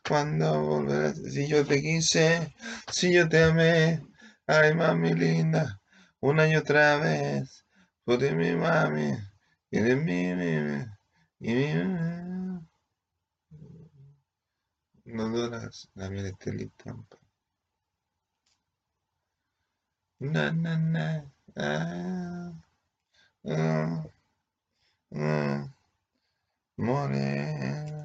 ¿Cuándo 0.06 0.62
volverás? 0.62 1.16
Si 1.32 1.48
yo 1.48 1.66
te 1.66 1.82
quise, 1.82 2.54
si 2.92 3.14
yo 3.14 3.30
te 3.30 3.44
amé, 3.44 4.02
Ay, 4.48 4.74
mami 4.76 5.14
linda, 5.16 5.82
una 6.22 6.48
y 6.48 6.56
otra 6.58 6.98
vez. 6.98 7.66
Por 8.06 8.20
mi 8.36 8.56
mami, 8.56 9.18
y 9.72 9.80
de 9.80 9.96
mi, 9.96 10.36
mi, 10.36 10.86
y 11.40 11.54
mi, 11.56 12.68
No 15.06 15.30
duras 15.30 15.90
la 15.96 16.10
mi 16.10 16.20
estelita. 16.22 16.96
Na, 20.20 20.52
na, 20.52 20.78
na. 20.78 21.26
Ah, 21.56 22.52
ah, 23.46 24.04
ah, 25.16 25.68
more. 26.78 28.03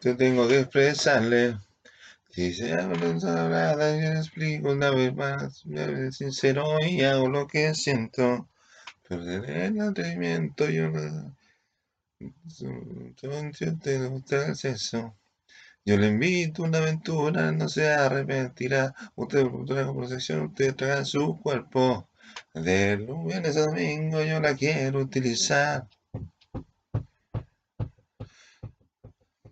Te 0.00 0.14
tengo 0.14 0.46
que 0.46 0.60
expresarle. 0.60 1.58
Si 2.30 2.54
se 2.54 2.72
hablada, 2.72 3.96
yo 3.96 4.12
le 4.12 4.18
explico 4.20 4.70
una 4.70 4.90
vez 4.90 5.12
más, 5.12 5.66
me 5.66 6.12
sincero 6.12 6.64
y 6.80 7.02
hago 7.02 7.28
lo 7.28 7.48
que 7.48 7.74
siento. 7.74 8.48
Perderé 9.08 9.66
el 9.66 9.80
atrevimiento, 9.80 10.70
yo 10.70 10.88
no. 10.90 11.34
Te 13.80 14.08
gusta 14.08 14.46
el 14.46 14.54
sexo. 14.54 15.16
Yo 15.84 15.96
le 15.96 16.06
invito 16.06 16.62
a 16.62 16.68
una 16.68 16.78
aventura, 16.78 17.50
no 17.50 17.68
se 17.68 17.90
arrepentirá. 17.90 18.94
Usted 19.16 19.42
una 19.42 19.86
conversación, 19.86 20.46
usted 20.46 20.76
trae 20.76 21.04
su 21.04 21.40
cuerpo. 21.40 22.08
De 22.54 22.96
lunes 22.98 23.56
a 23.56 23.62
domingo 23.62 24.22
yo 24.22 24.38
la 24.38 24.54
quiero 24.54 25.00
utilizar. 25.00 25.88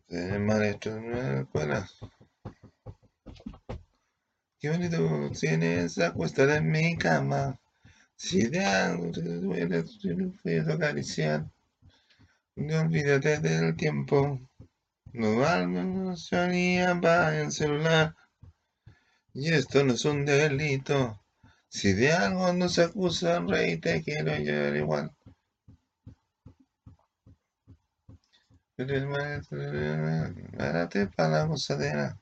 Maestro 0.08 0.94
de 0.94 1.10
la 1.10 1.40
escuela. 1.40 1.90
Qué 4.60 4.70
bonito 4.70 5.30
tienes 5.38 5.98
acuestada 5.98 6.56
en 6.56 6.70
mi 6.70 6.96
cama. 6.96 7.58
Si 8.16 8.46
de 8.46 8.64
algo 8.64 9.10
te 9.10 9.22
duele, 9.22 9.84
te 10.42 10.60
acariciar. 10.60 11.46
No 12.54 12.80
olvídate 12.80 13.38
del 13.40 13.76
tiempo. 13.76 14.40
No 15.12 15.44
algo 15.44 16.16
salía 16.16 16.98
para 17.00 17.42
el 17.42 17.52
celular. 17.52 18.14
Y 19.34 19.52
esto 19.52 19.84
no 19.84 19.94
es 19.94 20.04
un 20.04 20.24
delito. 20.24 21.20
Si 21.68 21.92
de 21.92 22.12
algo 22.12 22.52
nos 22.52 22.78
acusan, 22.78 23.48
rey, 23.48 23.76
te 23.78 24.02
quiero 24.02 24.36
yo 24.38 24.74
igual. 24.74 25.15
Párate 30.56 31.06
para 31.06 31.28
la 31.30 31.44
gozadera. 31.46 32.18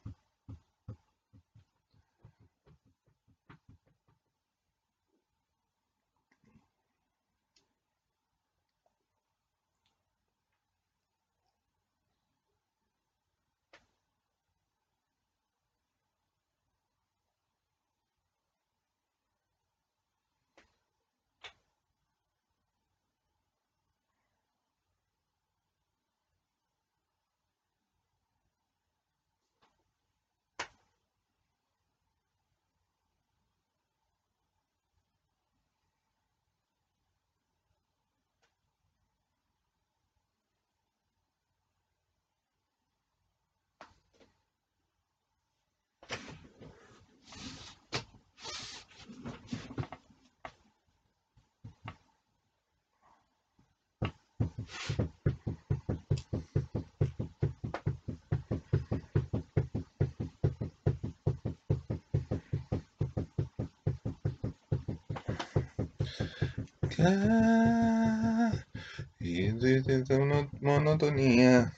Y 69.21 69.51
de 69.51 70.17
una 70.17 70.49
monotonía 70.61 71.73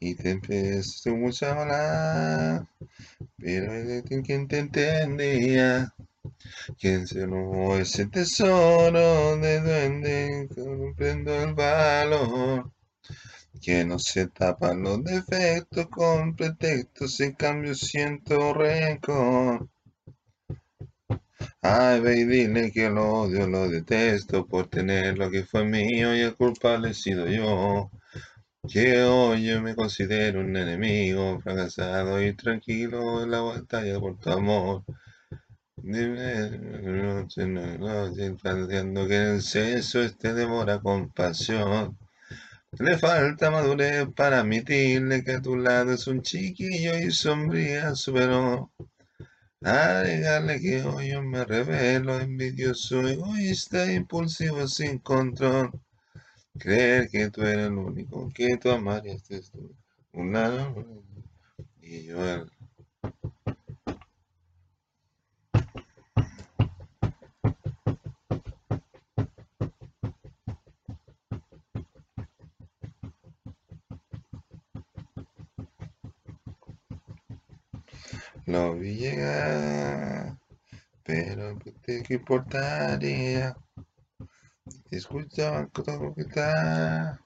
y 0.00 0.14
te 0.14 0.30
empezó 0.30 1.16
mucha 1.16 1.52
hablar 1.52 2.66
pero 3.38 3.74
el 3.74 4.02
quien 4.22 4.48
te 4.48 4.58
entendía 4.58 5.92
¿Quién 6.78 7.06
se 7.06 7.26
robó 7.26 7.76
ese 7.76 8.06
tesoro 8.06 9.36
de 9.38 9.60
duende? 9.60 10.48
Comprendo 10.54 11.34
el 11.42 11.54
valor. 11.54 12.70
Que 13.62 13.84
no 13.84 13.98
se 13.98 14.26
tapan 14.26 14.82
los 14.82 15.02
defectos 15.04 15.88
con 15.88 16.36
pretextos, 16.36 17.20
en 17.20 17.32
cambio 17.32 17.74
siento 17.74 18.52
rencor. 18.52 19.68
Ay, 21.62 22.00
ve 22.00 22.16
y 22.20 22.24
dile 22.24 22.72
que 22.72 22.88
lo 22.90 23.04
odio, 23.22 23.46
lo 23.46 23.68
detesto 23.68 24.46
por 24.46 24.68
tener 24.68 25.18
lo 25.18 25.30
que 25.30 25.44
fue 25.44 25.64
mío 25.64 26.14
y 26.16 26.20
el 26.20 26.34
culpable 26.34 26.90
he 26.90 26.94
sido 26.94 27.26
yo. 27.28 27.90
Que 28.68 29.02
hoy 29.04 29.46
yo 29.46 29.60
me 29.62 29.74
considero 29.74 30.40
un 30.40 30.56
enemigo, 30.56 31.40
fracasado 31.40 32.22
y 32.22 32.34
tranquilo 32.34 33.22
en 33.22 33.30
la 33.30 33.40
batalla 33.40 34.00
por 34.00 34.18
tu 34.18 34.30
amor. 34.30 34.84
Dime, 35.76 36.50
que 39.08 39.16
el 39.16 39.42
sexo 39.42 40.02
este 40.02 40.34
devora 40.34 40.80
compasión. 40.80 41.98
Le 42.78 42.98
falta 42.98 43.50
madurez 43.50 44.06
para 44.16 44.40
admitirle 44.40 45.24
que 45.24 45.32
a 45.32 45.42
tu 45.42 45.56
lado 45.56 45.92
es 45.92 46.06
un 46.06 46.22
chiquillo 46.22 46.96
y 46.98 47.10
sombría 47.10 47.94
superó. 47.94 48.70
Agregarle 49.62 50.58
que 50.58 50.82
hoy 50.82 51.10
yo 51.10 51.22
me 51.22 51.44
revelo, 51.44 52.18
envidioso, 52.18 53.06
egoísta, 53.06 53.92
impulsivo, 53.92 54.66
sin 54.66 54.98
control. 55.00 55.70
Creer 56.58 57.10
que 57.10 57.28
tú 57.30 57.42
eres 57.42 57.66
el 57.66 57.74
único, 57.74 58.30
que 58.34 58.56
tú 58.56 58.70
amarías 58.70 59.22
tú. 59.22 59.74
Una 60.14 60.74
y 61.82 62.04
yo 62.04 62.24
el... 62.24 62.50
Lo 78.60 78.76
vi 78.76 78.94
llegar, 78.94 80.36
pero 81.02 81.58
¿qué 81.82 82.04
importaría? 82.10 83.56
Escucha 84.90 85.66
todo 85.72 86.12
que 86.14 86.20
está, 86.20 87.18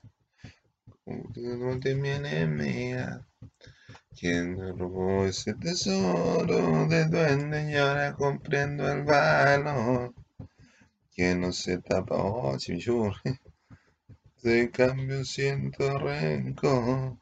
como 1.04 1.74
de 1.80 1.94
mi 1.96 2.10
enemiga. 2.10 3.26
¿Quién 4.16 4.56
me 4.56 4.70
robó 4.70 5.24
ese 5.24 5.54
tesoro 5.54 6.86
de 6.86 7.06
duende 7.06 7.68
y 7.68 7.76
ahora 7.78 8.14
comprendo 8.14 8.88
el 8.92 9.02
valor? 9.02 10.14
¿Quién 11.12 11.40
no 11.40 11.52
se 11.52 11.78
tapa, 11.78 12.14
oh, 12.14 12.56
De 14.44 14.70
cambio 14.70 15.24
siento 15.24 15.98
rencor. 15.98 17.18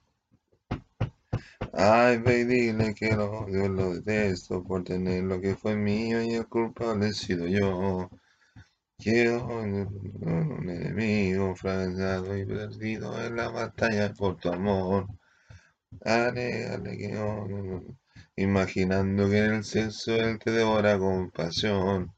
Ay, 1.85 2.19
ve 2.19 2.45
dile 2.45 2.95
que 2.95 3.11
lo 3.17 3.41
odio, 3.41 3.69
lo 3.69 3.95
detesto 3.95 4.63
por 4.63 4.85
tener 4.85 5.25
lo 5.25 5.41
que 5.41 5.57
fue 5.57 5.75
mío 5.75 6.23
y 6.23 6.35
el 6.35 6.47
culpable 6.47 7.09
he 7.09 7.13
sido 7.13 7.49
yo. 7.49 8.09
Quiero 8.99 9.45
un 9.49 10.69
enemigo 10.71 11.57
fracasado 11.57 12.37
y 12.37 12.47
perdido 12.47 13.21
en 13.27 13.35
la 13.35 13.49
batalla 13.49 14.15
por 14.15 14.37
tu 14.37 14.51
amor. 14.51 15.09
Alegale 16.05 16.97
que 16.99 17.11
imaginando 18.37 19.29
que 19.29 19.39
en 19.39 19.55
el 19.55 19.65
sexo 19.65 20.15
él 20.15 20.39
te 20.39 20.53
devora 20.53 20.97
con 21.01 21.33
pasión. 21.33 22.13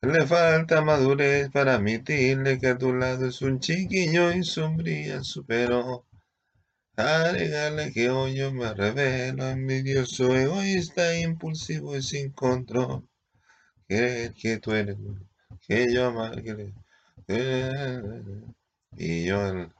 Le 0.00 0.26
falta 0.26 0.80
madurez 0.80 1.50
para 1.50 1.74
admitirle 1.74 2.58
que 2.58 2.68
a 2.68 2.78
tu 2.78 2.94
lado 2.94 3.26
es 3.26 3.42
un 3.42 3.60
chiquillo 3.60 4.32
y 4.32 4.42
sombría 4.42 5.22
superó. 5.22 6.05
Agregarle 6.96 7.92
que 7.92 8.10
hoy 8.10 8.36
yo 8.36 8.52
me 8.52 8.72
revelo, 8.74 9.48
envidioso, 9.48 10.34
egoísta, 10.36 11.16
impulsivo 11.18 11.96
y 11.96 12.02
sin 12.02 12.30
control. 12.32 13.08
Creer 13.88 14.34
que 14.34 14.58
tú 14.58 14.72
eres, 14.72 14.96
que 15.66 15.92
yo 15.92 16.06
amaré, 16.06 16.42
que 16.44 16.72
y 18.96 19.24
yo 19.26 19.70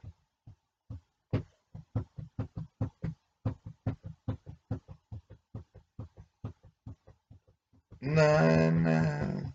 Na, 8.01 8.71
na. 8.71 9.46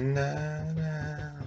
Na, 0.00 0.64
na, 0.76 1.39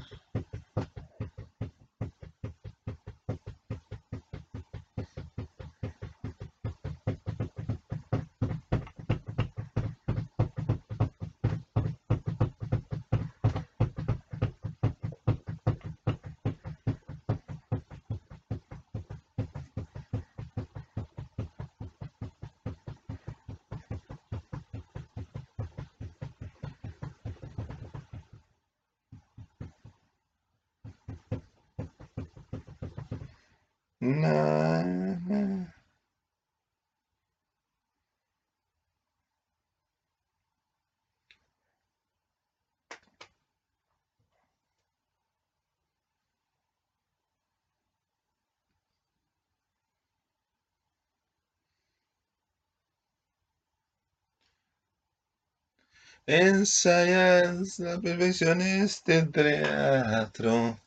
Ensayas 56.25 57.79
la 57.79 57.99
perfección 57.99 58.61
este 58.61 59.23
teatro. 59.23 60.79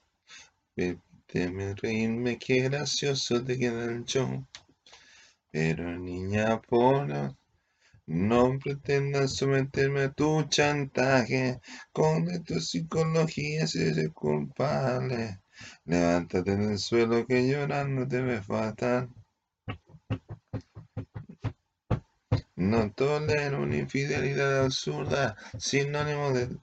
Permíteme 0.74 1.74
reírme, 1.74 2.38
qué 2.38 2.62
gracioso 2.62 3.44
te 3.44 3.58
queda 3.58 3.84
el 3.84 4.06
show. 4.06 4.46
Pero 5.50 5.98
niña 5.98 6.62
polo, 6.62 7.36
no 8.06 8.58
pretendas 8.58 9.36
someterme 9.36 10.04
a 10.04 10.12
tu 10.12 10.42
chantaje. 10.44 11.60
Con 11.92 12.42
tu 12.44 12.58
psicología 12.58 13.66
si 13.66 14.08
culpable. 14.12 15.40
Levántate 15.84 16.56
del 16.56 16.78
suelo 16.78 17.26
que 17.26 17.46
llorando 17.46 18.08
te 18.08 18.22
ve 18.22 18.40
fatal. 18.40 19.10
No 22.56 22.90
tolero 22.92 23.62
una 23.62 23.76
infidelidad 23.76 24.64
absurda, 24.64 25.36
sinónimo 25.58 26.32
de... 26.32 26.58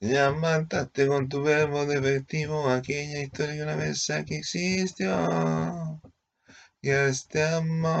Ya 0.00 0.32
mataste 0.32 1.06
con 1.06 1.28
tu 1.28 1.42
verbo 1.42 1.86
defectivo 1.86 2.68
aquella 2.68 3.22
historia 3.22 3.62
una 3.62 3.76
vez 3.76 4.06
que 4.26 4.38
existió. 4.38 6.00
Y 6.80 6.90
este 6.90 7.44
amor 7.44 7.92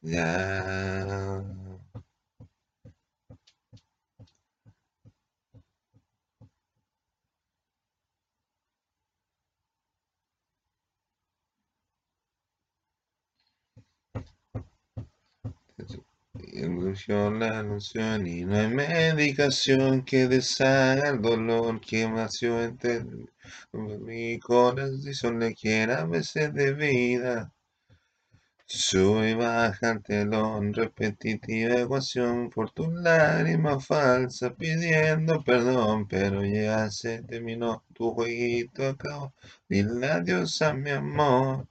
ya 0.00 1.44
la 16.52 17.60
ilusión 17.60 18.26
y 18.26 18.44
no 18.44 18.56
hay 18.56 18.68
medicación 18.68 20.04
que 20.04 20.26
deshaga 20.26 21.10
el 21.10 21.22
dolor 21.22 21.80
que 21.80 22.08
nació 22.08 22.62
entre 22.62 23.04
mi 23.72 24.38
corazón 24.40 25.38
le 25.38 25.54
quiera 25.54 26.04
veces 26.06 26.52
de 26.52 26.72
vida. 26.72 27.52
Sube 28.66 29.30
y 29.30 29.34
baja 29.34 29.92
el 29.92 30.02
telón, 30.02 30.72
repetitiva 30.74 31.80
ecuación 31.82 32.50
por 32.50 32.70
tu 32.70 32.90
lágrima 32.90 33.78
falsa 33.80 34.54
pidiendo 34.54 35.42
perdón, 35.44 36.08
pero 36.08 36.44
ya 36.44 36.90
se 36.90 37.22
terminó 37.22 37.84
tu 37.94 38.12
jueguito 38.12 38.88
acabó. 38.88 39.32
Dile 39.68 40.06
adiós 40.06 40.62
a 40.62 40.72
mi 40.72 40.90
amor. 40.90 41.66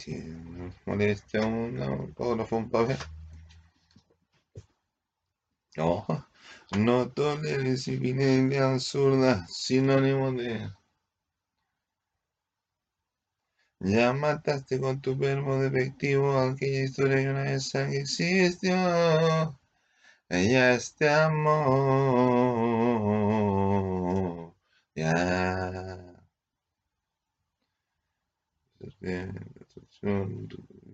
Si 0.00 0.16
nos 1.00 1.22
molesta 1.30 1.40
un 1.46 1.82
autógrafo, 1.82 2.56
un 2.56 2.70
papel. 2.70 2.96
No, 5.76 6.04
no 6.76 7.10
toleres 7.10 7.88
evidencia 7.88 8.72
absurda, 8.72 9.46
sinónimo 9.48 10.32
de... 10.32 10.70
Ya 13.80 14.12
mataste 14.12 14.78
con 14.78 15.00
tu 15.00 15.16
verbo 15.16 15.58
defectivo 15.58 16.38
aquella 16.38 16.84
historia 16.84 17.16
que 17.16 17.30
una 17.30 17.44
vez 17.44 17.74
existió. 17.74 18.74
Ya 20.28 20.74
este 20.74 21.08
amor. 21.08 21.74
Ya 24.94 26.10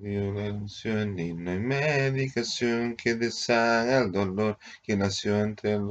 violación 0.01 1.19
y 1.19 1.33
no 1.33 1.51
hay 1.51 1.59
medicación 1.61 2.97
que 2.97 3.15
deshaga 3.15 3.99
el 4.01 4.13
dolor 4.13 4.59
que 4.83 4.97
nació 4.97 5.41
entre 5.41 5.75
él 5.75 5.87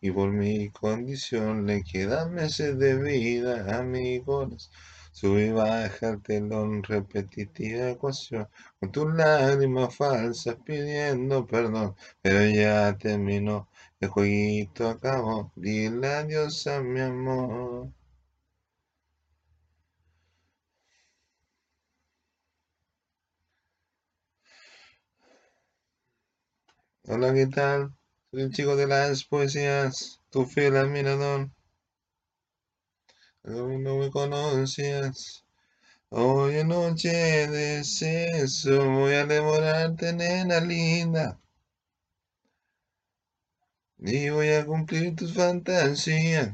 y 0.00 0.08
y 0.08 0.10
por 0.10 0.30
mi 0.32 0.70
condición 0.70 1.66
le 1.66 1.82
quedan 1.82 2.34
meses 2.34 2.78
de 2.78 2.96
vida 2.96 3.78
amigos. 3.78 4.70
Sube 5.12 5.46
y 5.46 5.50
baja 5.50 6.10
el 6.10 6.22
telón 6.22 6.82
repetitiva 6.82 7.90
ecuación 7.90 8.48
con 8.78 8.92
tus 8.92 9.12
lágrimas 9.14 9.94
falsas 9.96 10.56
pidiendo 10.64 11.46
perdón. 11.46 11.94
Pero 12.22 12.48
ya 12.48 12.96
terminó 12.98 13.68
el 14.00 14.08
jueguito 14.08 14.88
acabó. 14.88 15.52
Dile 15.56 16.08
adiós 16.08 16.66
a 16.68 16.80
mi 16.80 17.00
amor 17.00 17.92
Hola, 27.10 27.32
¿qué 27.32 27.46
tal? 27.46 27.94
Soy 28.30 28.42
el 28.42 28.52
chico 28.52 28.76
de 28.76 28.86
las 28.86 29.24
poesías, 29.24 30.20
tu 30.28 30.44
fiel 30.44 30.76
admirador. 30.76 31.50
No 33.44 33.96
me 33.96 34.10
conocías. 34.10 35.42
Hoy 36.10 36.62
noche 36.64 37.08
de 37.48 37.82
sexo 37.82 38.84
voy 38.90 39.14
a 39.14 39.24
devorarte, 39.24 40.12
nena 40.12 40.60
linda. 40.60 41.40
Y 44.00 44.28
voy 44.28 44.50
a 44.50 44.66
cumplir 44.66 45.16
tus 45.16 45.32
fantasías. 45.32 46.52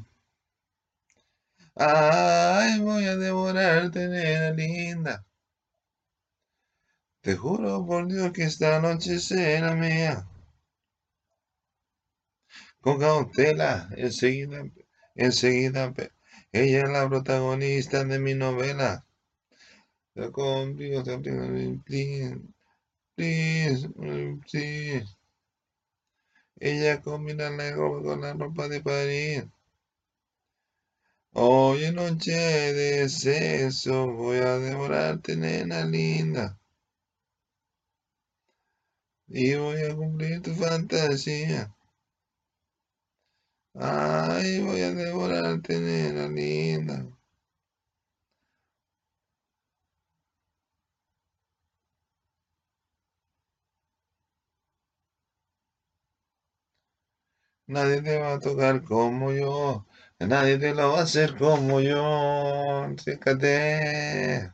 Ay, 1.75 2.79
voy 2.79 3.07
a 3.07 3.17
devorarte, 3.17 4.07
nena 4.07 4.51
linda. 4.51 5.27
Te 7.23 7.35
juro 7.35 7.85
por 7.85 8.07
Dios 8.07 8.31
que 8.33 8.45
esta 8.45 8.79
noche 8.79 9.19
será 9.19 9.75
mía 9.75 10.29
con 12.85 12.99
cautela, 12.99 13.89
enseguida, 13.97 14.63
enseguida, 15.15 15.95
ella 16.53 16.83
es 16.83 16.91
la 16.91 17.09
protagonista 17.09 18.05
de 18.05 18.19
mi 18.19 18.35
novela. 18.35 19.07
Ella 26.61 27.01
combina 27.01 27.49
la 27.49 27.71
ropa 27.73 28.03
con 28.03 28.21
la 28.21 28.35
ropa 28.35 28.69
de 28.69 28.83
París. 28.83 29.45
Hoy 31.33 31.85
en 31.85 31.95
noche 31.95 32.33
de 32.33 33.09
sexo 33.09 34.13
voy 34.13 34.37
a 34.37 34.59
devorarte, 34.59 35.37
nena 35.37 35.87
linda. 35.87 36.59
Y 39.27 39.55
voy 39.55 39.81
a 39.85 39.97
cumplir 39.97 40.43
tu 40.43 40.55
fantasía. 40.55 41.75
Ay, 43.79 44.61
voy 44.63 44.81
a 44.83 44.91
devorarte, 44.93 45.79
nena 45.79 46.27
linda. 46.27 47.07
Nadie 57.75 57.97
te 58.05 58.13
va 58.21 58.29
a 58.35 58.39
tocar 58.41 58.83
como 58.85 59.31
yo. 59.33 59.87
Nadie 60.19 60.57
te 60.59 60.75
lo 60.75 60.93
va 60.93 61.01
a 61.01 61.03
hacer 61.03 61.37
como 61.37 61.81
yo. 61.81 62.87
Fíjate. 63.05 64.53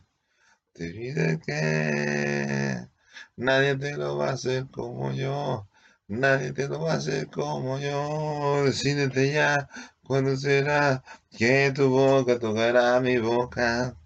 Te 0.75 0.93
dice 0.93 1.41
que 1.47 2.89
nadie 3.37 3.77
te 3.77 3.97
lo 3.97 4.19
va 4.19 4.31
a 4.31 4.35
hacer 4.35 4.69
como 4.73 5.13
yo. 5.13 5.69
Nadie 6.11 6.53
te 6.53 6.67
lo 6.67 6.81
va 6.81 6.95
a 6.95 6.97
hacer 6.97 7.29
como 7.29 7.79
yo. 7.79 8.65
Decídete 8.65 9.33
ya 9.33 9.69
cuando 10.03 10.37
será 10.37 11.05
que 11.31 11.71
tu 11.73 11.89
boca 11.89 12.37
tocará 12.37 12.99
mi 13.01 13.19
boca. 13.19 13.97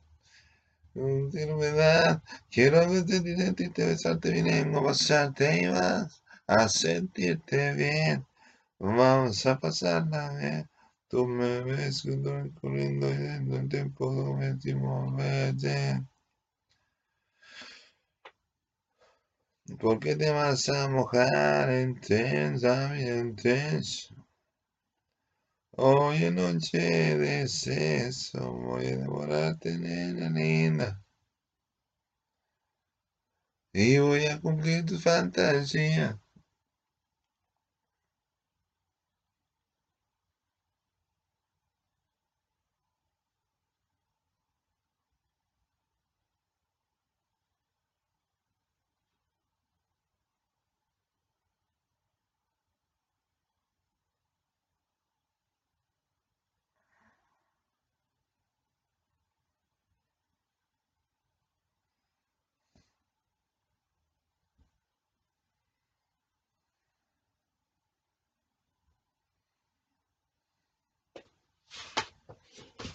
Quiero 1.33 1.57
verdad, 1.57 2.23
quiero 2.51 2.87
verte, 2.91 3.71
te 3.71 3.87
besarte 3.87 4.31
bien, 4.33 4.77
a 4.77 4.83
pasarte 4.83 5.63
y 5.63 5.67
vas 5.69 6.23
a 6.47 6.69
sentirte 6.69 7.73
bien. 7.73 8.27
Vamos 8.79 9.47
a 9.47 9.59
pasarla 9.59 10.37
bien. 10.37 10.69
Tú 11.09 11.27
me 11.27 11.63
ves 11.63 12.07
corriendo 12.61 13.09
y 13.09 13.17
dentro 13.17 13.57
el 13.57 13.69
tiempo 13.71 14.11
último 14.11 15.11
verte. 15.17 16.03
¿Por 19.81 19.99
qué 19.99 20.15
te 20.15 20.31
vas 20.31 20.69
a 20.69 20.89
mojar 20.89 21.71
intensa, 21.81 22.99
intenso? 23.01 24.15
Hoy 25.77 26.25
en 26.25 26.35
noche 26.35 26.79
de 27.17 27.49
sexo 27.49 28.53
voy 28.53 28.87
a 28.89 28.97
devorarte, 28.99 29.79
nena 29.79 30.29
linda. 30.29 31.03
Y 33.73 33.99
voy 33.99 34.27
a 34.27 34.39
cumplir 34.39 34.85
tu 34.85 34.99
fantasía. 34.99 36.21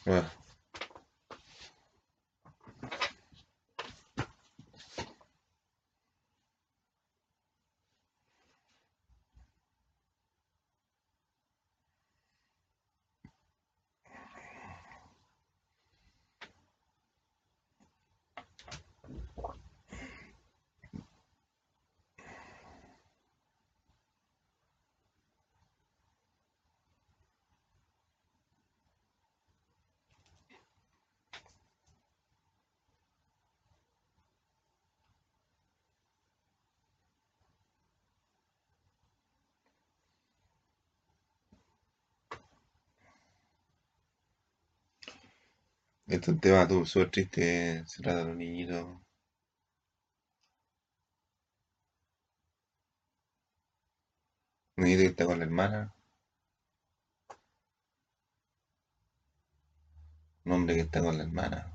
Ah. 0.09 0.38
Este 46.09 46.17
es 46.23 46.27
un 46.29 46.39
tema 46.39 46.67
súper 46.85 47.11
triste, 47.11 47.83
se 47.85 48.01
trata 48.01 48.19
de 48.19 48.25
los 48.25 48.35
niñitos. 48.35 48.83
Un 54.77 54.83
niñito 54.83 55.01
que 55.03 55.07
está 55.09 55.25
con 55.27 55.37
la 55.37 55.45
hermana. 55.45 55.93
Un 60.45 60.51
hombre 60.51 60.75
que 60.75 60.81
está 60.81 60.99
con 61.01 61.15
la 61.17 61.23
hermana. 61.23 61.71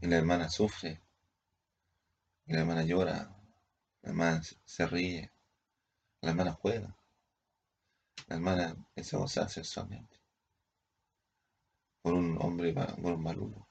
Y 0.00 0.06
la 0.06 0.16
hermana 0.16 0.48
sufre. 0.48 1.02
Y 2.46 2.54
la 2.54 2.60
hermana 2.60 2.82
llora. 2.82 3.36
La 4.02 4.08
hermana 4.10 4.42
se 4.64 4.86
ríe. 4.86 5.30
La 6.22 6.30
hermana 6.30 6.52
juega. 6.52 6.96
La 8.28 8.36
hermana 8.36 8.70
empieza 8.70 9.16
a 9.18 9.20
gozar 9.20 9.50
sexualmente. 9.50 10.16
Por 12.00 12.14
un 12.14 12.38
hombre, 12.40 12.72
por 12.72 13.12
un 13.12 13.22
malulo. 13.22 13.65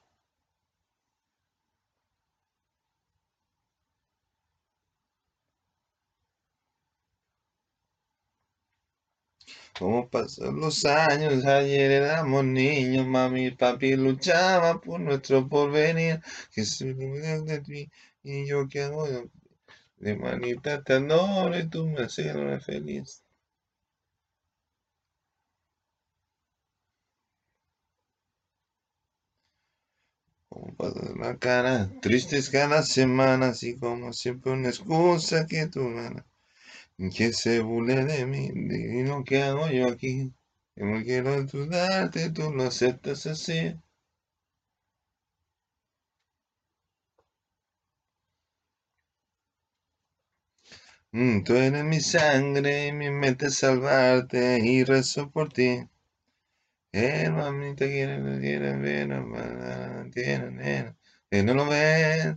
Como 9.78 10.08
pasan 10.08 10.56
los 10.58 10.84
años, 10.86 11.44
ayer 11.44 11.90
éramos 11.90 12.44
niños, 12.44 13.06
mami 13.06 13.46
y 13.46 13.50
papi 13.50 13.94
luchaban 13.94 14.80
por 14.80 15.00
nuestro 15.00 15.48
porvenir. 15.48 16.20
Que 16.52 16.64
se 16.64 16.94
de 16.94 17.60
ti 17.60 17.90
y 18.22 18.46
yo 18.46 18.68
que 18.68 18.82
hago 18.82 19.06
de 19.98 20.16
manita 20.16 20.82
te 20.82 20.94
adoro 20.94 21.58
y 21.58 21.68
tú 21.68 21.86
me 21.86 22.02
haces 22.04 22.64
feliz. 22.64 23.22
Como 30.48 30.74
pasan 30.74 31.18
la 31.20 31.36
cara, 31.38 31.90
tristes 32.00 32.50
cada 32.50 32.82
semana, 32.82 33.48
así 33.48 33.76
como 33.78 34.12
siempre 34.12 34.52
una 34.52 34.70
excusa 34.70 35.46
que 35.46 35.66
tú 35.68 35.80
ganas 35.94 36.24
que 37.14 37.32
se 37.32 37.60
burle 37.60 38.04
de 38.04 38.26
mí, 38.26 38.50
de 38.54 39.04
lo 39.08 39.24
que 39.24 39.42
hago 39.42 39.68
yo 39.70 39.88
aquí. 39.88 40.34
Como 40.76 41.02
quiero 41.02 41.34
ayudarte, 41.34 42.30
tú 42.30 42.52
lo 42.52 42.64
aceptas 42.64 43.26
así. 43.26 43.74
Mm, 51.12 51.42
tú 51.42 51.56
eres 51.56 51.82
mi 51.82 51.98
sangre 52.00 52.86
y 52.86 52.92
mi 52.92 53.10
mente 53.10 53.50
salvarte 53.50 54.60
y 54.62 54.84
rezo 54.84 55.28
por 55.32 55.52
ti. 55.52 55.80
Eh, 56.92 57.28
mamita, 57.30 57.84
quiere, 57.86 58.40
quiere 58.40 58.76
ver, 58.76 59.08
tiene, 60.12 60.50
nena, 60.50 60.96
que 61.30 61.42
no 61.44 61.54
lo 61.54 61.66
ves. 61.68 62.34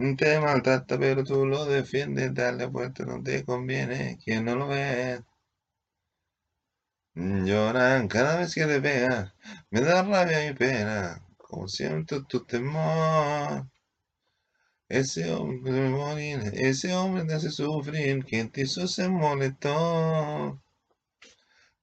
Te 0.00 0.40
maltrata, 0.40 0.98
pero 0.98 1.22
tú 1.24 1.44
lo 1.44 1.66
defiendes, 1.66 2.32
darle 2.32 2.64
vuelta 2.66 3.04
no 3.04 3.22
te 3.22 3.44
conviene, 3.44 4.18
quien 4.24 4.46
no 4.46 4.54
lo 4.56 4.68
ve. 4.68 5.22
Lloran 7.14 8.08
cada 8.08 8.38
vez 8.38 8.54
que 8.54 8.64
le 8.66 8.80
veas, 8.80 9.34
me 9.70 9.82
da 9.82 10.02
rabia 10.02 10.48
y 10.48 10.54
pena, 10.54 11.22
como 11.36 11.68
siento 11.68 12.24
tu 12.24 12.46
temor. 12.46 13.66
Ese 14.88 15.30
hombre 15.32 15.70
me 15.72 15.90
morir, 15.90 16.50
ese 16.54 16.94
hombre 16.94 17.26
te 17.26 17.34
hace 17.34 17.50
sufrir, 17.50 18.24
quien 18.24 18.50
te 18.50 18.62
hizo 18.62 18.86
se 18.88 19.06
molestó. 19.06 20.62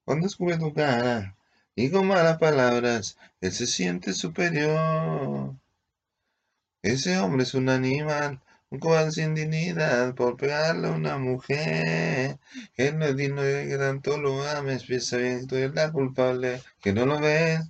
Cuando 0.04 0.24
descubre 0.26 0.58
tu 0.58 0.74
cara 0.74 1.36
y 1.76 1.88
con 1.90 2.08
malas 2.08 2.38
palabras, 2.38 3.16
él 3.40 3.52
se 3.52 3.68
siente 3.68 4.12
superior. 4.12 5.54
Ese 6.82 7.16
hombre 7.18 7.44
es 7.44 7.54
un 7.54 7.68
animal, 7.68 8.40
un 8.70 8.80
cobarde 8.80 9.12
sin 9.12 9.32
dignidad 9.34 10.14
por 10.16 10.36
pegarle 10.36 10.88
a 10.88 10.90
una 10.92 11.16
mujer. 11.18 12.38
Él 12.76 12.98
no 12.98 13.04
es 13.06 13.16
digno 13.16 13.42
de 13.42 13.68
que 13.68 13.78
tanto 13.78 14.18
lo 14.18 14.42
ames, 14.42 14.82
piensa 14.84 15.18
bien 15.18 15.40
que 15.40 15.46
tú 15.46 15.54
eres 15.56 15.74
la 15.74 15.92
culpable, 15.92 16.60
que 16.80 16.92
no 16.92 17.06
lo 17.06 17.20
ves. 17.20 17.60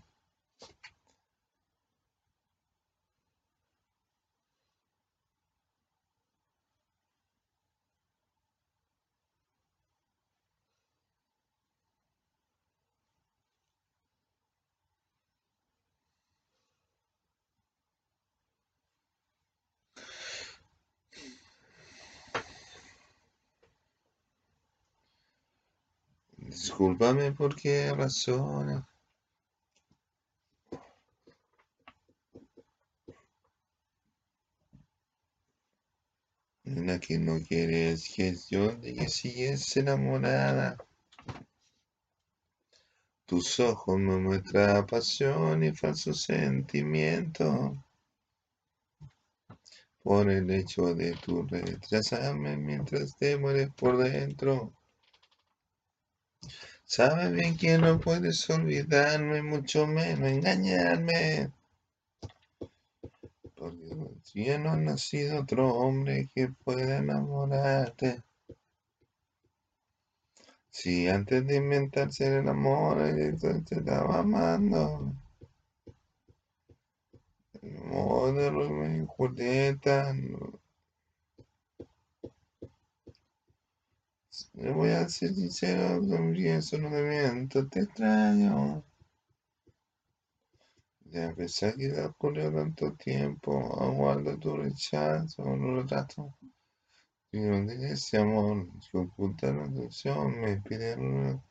Discúlpame 26.60 27.30
por 27.30 27.54
qué 27.54 27.94
razón. 27.94 28.84
La 36.64 36.98
que 36.98 37.16
no 37.16 37.38
quieres 37.46 38.12
que 38.12 38.34
yo 38.50 38.74
de 38.74 38.92
que 38.92 39.08
sigues 39.08 39.76
enamorada. 39.76 40.76
Tus 43.24 43.60
ojos 43.60 43.96
me 43.96 44.16
muestran 44.18 44.84
pasión 44.84 45.62
y 45.62 45.70
falso 45.70 46.12
sentimiento. 46.12 47.84
Por 50.02 50.28
el 50.28 50.50
hecho 50.50 50.92
de 50.92 51.12
tu 51.24 51.46
retrasarme 51.46 52.56
mientras 52.56 53.16
te 53.16 53.38
mueres 53.38 53.70
por 53.76 53.98
dentro. 53.98 54.77
Sabes 56.84 57.32
bien 57.32 57.56
que 57.56 57.76
no 57.76 58.00
puedes 58.00 58.48
olvidarme, 58.48 59.42
mucho 59.42 59.86
menos 59.86 60.30
engañarme. 60.30 61.52
Porque 63.54 64.44
ya 64.46 64.58
no 64.58 64.70
ha 64.70 64.76
nacido 64.76 65.40
otro 65.40 65.74
hombre 65.74 66.28
que 66.34 66.48
pueda 66.48 66.98
enamorarte. 66.98 68.22
Si 70.70 71.08
antes 71.08 71.46
de 71.46 71.56
inventarse 71.56 72.38
el 72.38 72.48
amor, 72.48 72.98
te 73.38 73.74
estaba 73.74 74.20
amando. 74.20 75.12
El 77.60 77.76
amor 77.78 78.34
de 78.34 79.02
y 79.02 79.06
Julieta. 79.06 80.14
Le 84.54 84.72
voy 84.72 84.90
a 84.90 85.08
ser 85.08 85.34
sincero, 85.34 86.00
también 86.06 86.62
solo 86.62 86.90
de 86.90 87.02
miento, 87.02 87.66
te 87.68 87.80
extraño. 87.80 88.84
Ya 91.10 91.34
pesar 91.34 91.74
que 91.76 91.88
te 91.88 92.04
ocurrió 92.04 92.52
tanto 92.52 92.92
tiempo, 92.94 93.52
aguardo 93.80 94.38
tu 94.38 94.56
rechazo, 94.56 95.42
no 95.44 95.72
lo 95.72 95.86
trato. 95.86 96.34
Y 97.32 97.40
no 97.40 97.64
de 97.66 97.92
ese 97.92 98.18
amor 98.18 98.68
que 98.90 98.98
oculta 98.98 99.52
la 99.52 99.64
atención, 99.64 100.40
me 100.40 100.56
pidieron 100.60 101.42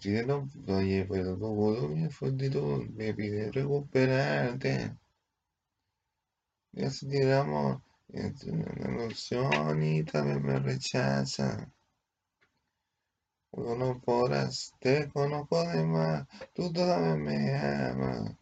Pidieron, 0.00 0.50
oye, 0.68 1.06
pero 1.08 1.38
todo 1.38 1.88
mi 1.88 2.08
fortitud 2.10 2.84
me 2.90 3.14
pide 3.14 3.50
recuperarte. 3.50 4.94
Ya 6.72 6.90
se 6.90 7.06
tiramos 7.08 7.82
es 8.08 8.44
una 8.44 8.72
ilusión 8.78 9.82
y 9.82 10.04
también 10.04 10.42
me 10.42 10.58
rechaza. 10.58 11.70
no 13.52 14.00
podrás, 14.00 14.72
te 14.80 15.08
conozco 15.08 15.62
de 15.68 15.84
más, 15.84 16.26
tú 16.54 16.72
todavía 16.72 17.16
me 17.16 17.56
amas. 17.56 18.36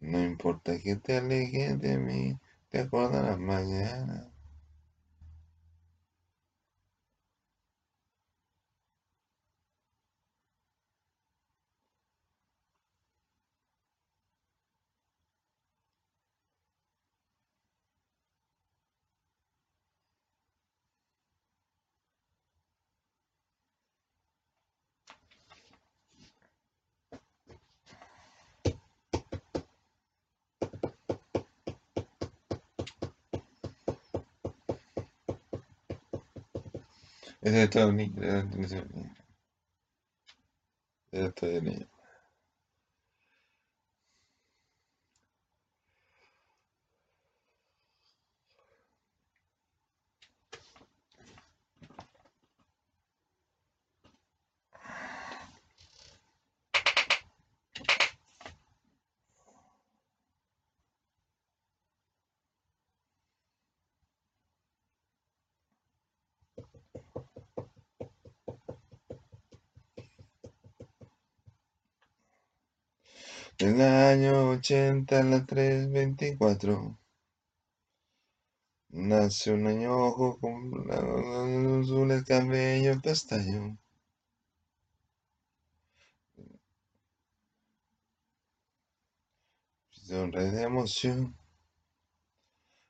No 0.00 0.22
importa 0.22 0.78
que 0.78 0.96
te 0.96 1.18
alejes 1.18 1.78
de 1.80 1.98
mí, 1.98 2.38
te 2.70 2.80
acordarás 2.80 3.38
mañana. 3.38 4.30
Es 37.42 37.52
de 37.52 37.62
Estados 37.64 37.90
Unidos. 37.92 38.16
Ya 41.12 41.26
estoy 41.26 41.86
año 74.10 74.50
80, 74.50 75.20
a 75.20 75.22
las 75.22 75.46
3.24, 75.46 76.98
nace 78.88 79.52
un 79.52 79.68
añojo 79.68 80.38
con 80.40 80.90
azules, 80.90 82.24
cabello 82.24 83.00
castaño. 83.00 83.78
Sonríe 89.92 90.50
de 90.50 90.62
emoción. 90.64 91.36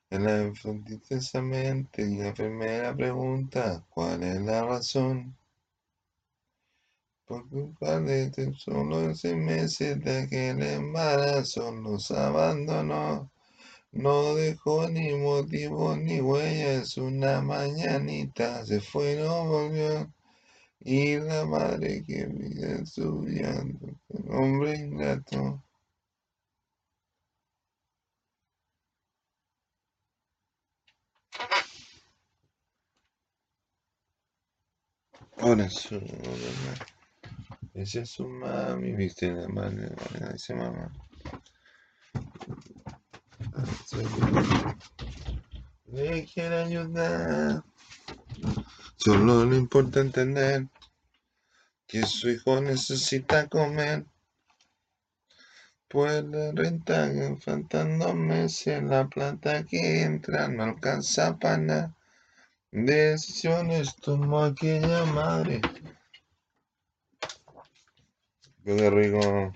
En 0.08 0.24
la 0.24 0.52
y 1.98 2.16
la 2.16 2.32
primera 2.32 2.96
pregunta, 2.96 3.84
¿cuál 3.90 4.22
es 4.22 4.40
la 4.40 4.64
razón? 4.64 5.36
Por 7.30 7.48
culpa 7.48 8.00
de 8.00 8.28
que 8.32 8.52
solo 8.54 9.14
seis 9.14 9.36
meses 9.36 10.00
de 10.02 10.22
aquel 10.22 10.60
embarazo 10.64 11.70
nos 11.70 12.10
abandonó. 12.10 13.30
No 13.92 14.34
dejó 14.34 14.88
ni 14.88 15.14
motivo 15.14 15.96
ni 15.96 16.20
huellas. 16.20 16.96
Una 16.96 17.40
mañanita 17.40 18.66
se 18.66 18.80
fue 18.80 19.12
y 19.14 19.18
no 19.18 19.46
volvió. 19.46 20.12
Y 20.80 21.18
la 21.20 21.44
madre 21.46 22.02
que 22.04 22.26
vive 22.26 22.84
su 22.84 23.24
llanto, 23.24 23.86
un 24.08 24.34
hombre 24.34 24.74
ingrato. 24.74 25.62
Ahora 35.36 35.70
su 35.70 36.00
Esa 37.74 38.00
es 38.00 38.10
su 38.10 38.28
mami, 38.28 38.92
viste 38.92 39.30
la 39.32 39.48
madre, 39.48 39.94
dice 40.32 40.54
mamá. 40.54 40.92
Le 45.86 46.24
quiere 46.24 46.62
ayudar. 46.62 47.62
Solo 48.96 49.44
le 49.44 49.56
importa 49.56 50.00
entender 50.00 50.66
que 51.86 52.02
su 52.02 52.28
hijo 52.30 52.60
necesita 52.60 53.48
comer. 53.48 54.04
Pues 55.88 56.24
la 56.24 56.52
renta 56.52 57.10
faltando 57.40 58.14
meses, 58.14 58.82
la 58.82 59.08
plata 59.08 59.64
que 59.64 60.02
entra 60.02 60.48
no 60.48 60.64
alcanza 60.64 61.36
para 61.38 61.58
nada. 61.58 61.96
Decisiones 62.70 63.96
tomó 63.96 64.44
aquella 64.44 65.04
madre. 65.06 65.60
Qué 68.64 68.90
rico. 68.90 69.52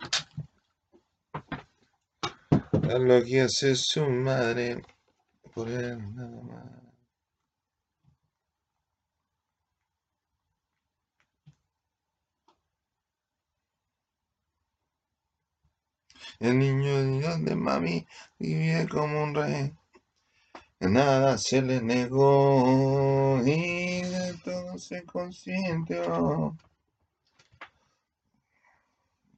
A 2.72 2.98
lo 2.98 3.22
que 3.24 3.42
hace 3.42 3.74
su 3.76 4.06
madre 4.06 4.82
por 5.54 5.68
él 5.68 6.14
nada 6.14 6.42
más. 6.42 6.84
El 16.40 16.58
niño 16.58 17.38
de 17.38 17.54
mami 17.54 18.06
vivía 18.38 18.88
como 18.88 19.22
un 19.22 19.34
rey. 19.34 19.72
Nada 20.80 21.38
se 21.38 21.62
le 21.62 21.80
negó 21.80 23.40
y 23.44 24.02
de 24.02 24.34
todo 24.44 24.78
se 24.78 25.04
consintió. 25.04 26.56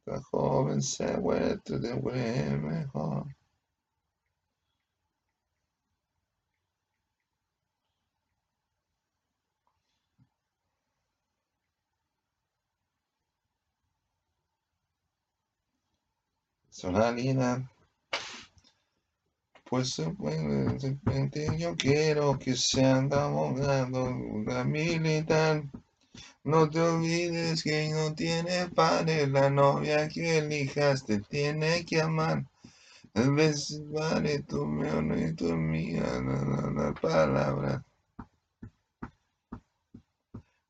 La 0.07 0.21
joven 0.23 0.81
se 0.81 1.17
vuelve 1.17 1.79
de 1.79 1.93
buen 1.95 2.65
mejor. 2.65 3.27
Personalidad. 16.67 17.63
Pues 19.69 20.01
bueno, 20.19 20.75
de 20.75 20.91
repente 20.91 21.49
yo 21.59 21.75
quiero 21.75 22.39
que 22.39 22.55
sean 22.55 23.13
abogado, 23.13 24.05
una 24.05 24.63
militar. 24.63 25.65
No 26.47 26.71
te 26.71 26.79
olvides 26.81 27.65
que 27.65 27.89
no 27.91 28.15
tiene 28.15 28.69
padre, 28.69 29.27
la 29.27 29.51
novia 29.51 30.07
que 30.07 30.39
elijas 30.39 31.05
te 31.05 31.19
tiene 31.19 31.85
que 31.85 32.01
amar. 32.01 32.45
A 33.15 33.23
veces 33.23 33.83
vale 33.91 34.45
tu 34.45 34.65
mío 34.65 35.03
y 35.19 35.35
tu 35.35 35.57
mía, 35.57 36.05
la, 36.05 36.71
la, 36.71 36.95
palabra. 36.95 37.85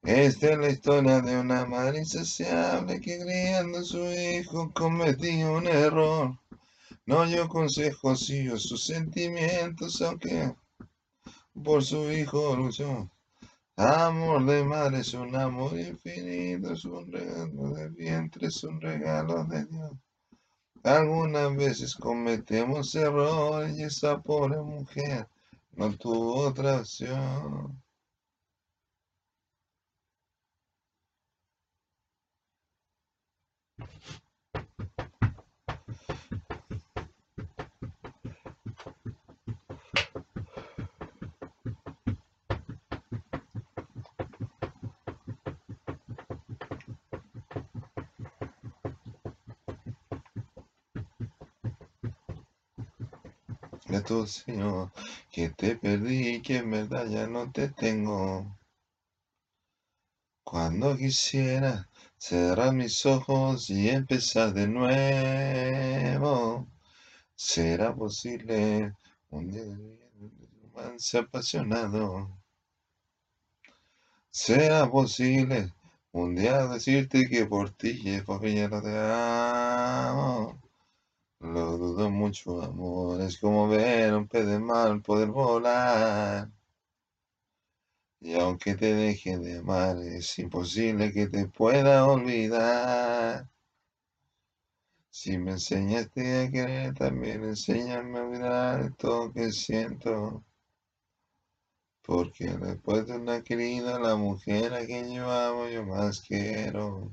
Esta 0.03 0.53
es 0.53 0.59
la 0.59 0.71
historia 0.71 1.21
de 1.21 1.39
una 1.39 1.67
madre 1.67 1.99
insaciable 1.99 2.99
que 2.99 3.19
criando 3.19 3.81
a 3.81 3.83
su 3.83 4.03
hijo 4.07 4.73
cometió 4.73 5.59
un 5.59 5.67
error. 5.67 6.39
No 7.05 7.27
yo 7.27 7.49
consejos, 7.49 8.25
sino 8.25 8.57
sus 8.57 8.83
sentimientos, 8.87 10.01
aunque 10.01 10.55
por 11.63 11.85
su 11.85 12.11
hijo 12.11 12.57
luchó. 12.57 13.11
Amor 13.79 14.45
de 14.47 14.65
madre 14.65 15.01
es 15.01 15.13
un 15.15 15.37
amor 15.37 15.79
infinito, 15.79 16.73
es 16.73 16.85
un 16.87 17.13
regalo 17.13 17.75
de 17.75 17.89
vientre, 17.91 18.47
es 18.49 18.65
un 18.65 18.81
regalo 18.81 19.45
de 19.45 19.67
Dios. 19.67 19.93
Algunas 20.83 21.55
veces 21.57 21.95
cometemos 21.95 22.95
errores 22.95 23.77
y 23.79 23.83
esa 23.83 24.19
pobre 24.23 24.57
mujer 24.63 25.29
no 25.73 25.93
tuvo 25.97 26.37
otra 26.37 26.81
opción. 26.81 27.83
Tu 54.07 54.27
Señor, 54.27 54.93
que 55.33 55.51
te 55.51 55.77
perdí 55.77 56.37
y 56.37 56.43
que 56.43 56.59
en 56.59 56.71
verdad 56.71 57.07
ya 57.09 57.27
no 57.27 57.51
te 57.53 57.69
tengo. 57.69 58.57
Cuando 60.45 60.97
quisiera 60.97 61.89
cerrar 62.17 62.73
mis 62.73 63.05
ojos 63.05 63.69
y 63.69 63.89
empezar 63.91 64.55
de 64.55 64.69
nuevo, 64.69 66.67
será 67.35 67.95
posible 67.95 68.95
un 69.31 69.51
día 69.51 69.65
de 69.65 69.99
apasionado. 71.19 72.39
Será 74.31 74.89
posible 74.89 75.73
un 76.13 76.37
día 76.37 76.67
decirte 76.69 77.29
que 77.29 77.47
por 77.47 77.71
ti 77.71 78.01
y 78.05 78.21
por 78.21 78.47
ya 78.47 78.69
no 78.69 78.81
te 78.83 78.97
amo. 78.97 80.66
Lo 81.53 81.79
dudo 81.79 82.11
mucho, 82.11 82.61
amor. 82.61 83.21
Es 83.21 83.39
como 83.39 83.69
ver 83.69 84.15
un 84.15 84.27
pez 84.29 84.47
de 84.47 84.59
poder 85.01 85.29
volar. 85.29 86.51
Y 88.21 88.35
aunque 88.35 88.75
te 88.75 88.95
deje 88.95 89.39
de 89.39 89.59
amar, 89.59 89.99
es 89.99 90.39
imposible 90.39 91.13
que 91.13 91.29
te 91.29 91.47
pueda 91.47 92.05
olvidar. 92.07 93.49
Si 95.11 95.39
me 95.39 95.53
enseñaste 95.53 96.43
a 96.43 96.51
querer, 96.51 96.95
también 96.95 97.45
enséñame 97.45 98.19
a 98.19 98.23
olvidar 98.25 98.95
todo 98.97 99.33
que 99.33 99.51
siento. 99.53 100.45
Porque 102.03 102.47
después 102.49 103.07
de 103.07 103.17
una 103.17 103.43
querida, 103.43 103.99
la 103.99 104.17
mujer 104.17 104.75
a 104.75 104.85
quien 104.85 105.13
yo 105.13 105.31
amo, 105.31 105.69
yo 105.69 105.85
más 105.85 106.21
quiero. 106.21 107.13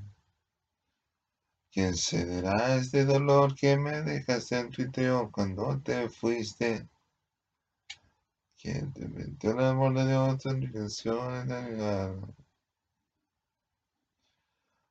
¿Quién 1.74 1.96
cederá 1.96 2.76
este 2.76 3.04
dolor 3.04 3.56
que 3.56 3.76
me 3.76 4.00
dejaste 4.02 4.60
en 4.60 4.70
tu 4.70 4.82
interior 4.82 5.28
cuando 5.32 5.80
te 5.80 6.08
fuiste? 6.08 6.88
¿Quién 8.56 8.92
te 8.92 9.08
metió 9.08 9.50
el 9.50 9.58
amor 9.58 9.92
de 9.92 10.06
Dios 10.06 10.46
en 10.46 10.60
mi 10.60 10.70
canción 10.70 11.50
alma? 11.50 12.28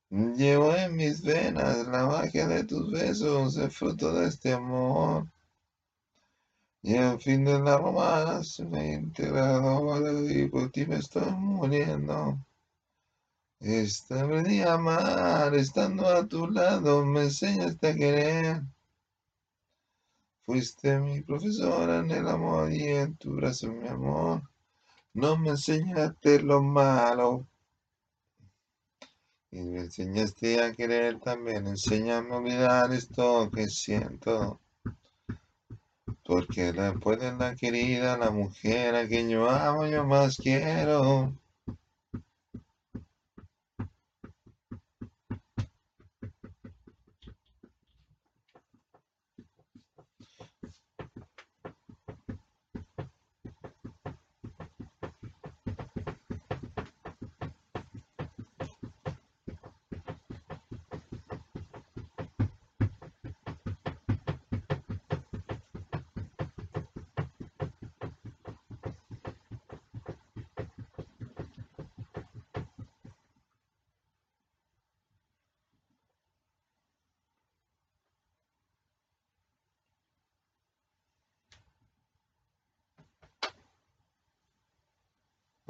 Llevo 0.10 0.76
en 0.76 0.98
mis 0.98 1.22
venas 1.22 1.88
la 1.88 2.06
magia 2.06 2.48
de 2.48 2.66
tus 2.66 2.92
besos, 2.92 3.56
el 3.56 3.72
fruto 3.72 4.14
de 4.14 4.28
este 4.28 4.52
amor. 4.52 5.32
Y 6.82 6.98
al 6.98 7.18
fin 7.22 7.46
de 7.46 7.62
la 7.62 7.78
romance 7.78 8.66
me 8.66 8.90
he 8.90 8.94
integrado 8.96 10.30
y 10.30 10.50
por 10.50 10.70
ti 10.70 10.86
me 10.86 10.98
estoy 10.98 11.32
muriendo. 11.32 12.46
Esta 13.66 14.26
a 14.26 14.74
amar, 14.74 15.56
estando 15.56 16.06
a 16.06 16.28
tu 16.28 16.48
lado, 16.48 17.06
me 17.06 17.22
enseñaste 17.22 17.88
a 17.88 17.96
querer. 17.96 18.62
Fuiste 20.46 21.00
mi 21.00 21.22
profesora 21.22 22.00
en 22.00 22.12
el 22.12 22.28
amor 22.28 22.74
y 22.74 22.88
en 22.88 23.16
tu 23.16 23.36
brazo, 23.36 23.72
mi 23.72 23.88
amor. 23.88 24.42
No 25.14 25.38
me 25.38 25.52
enseñaste 25.52 26.42
lo 26.42 26.62
malo. 26.62 27.48
Y 29.50 29.62
me 29.62 29.80
enseñaste 29.80 30.62
a 30.62 30.74
querer 30.74 31.22
también. 31.22 31.66
Enséñame 31.66 32.34
a 32.34 32.38
olvidar 32.40 32.92
esto 32.92 33.50
que 33.50 33.70
siento. 33.70 34.60
Porque 36.26 36.74
después 36.74 37.18
de 37.18 37.32
la 37.32 37.56
querida, 37.56 38.18
la 38.18 38.30
mujer 38.30 38.94
a 38.96 39.08
quien 39.08 39.30
yo 39.30 39.50
amo, 39.50 39.86
yo 39.88 40.04
más 40.04 40.36
quiero. 40.36 41.34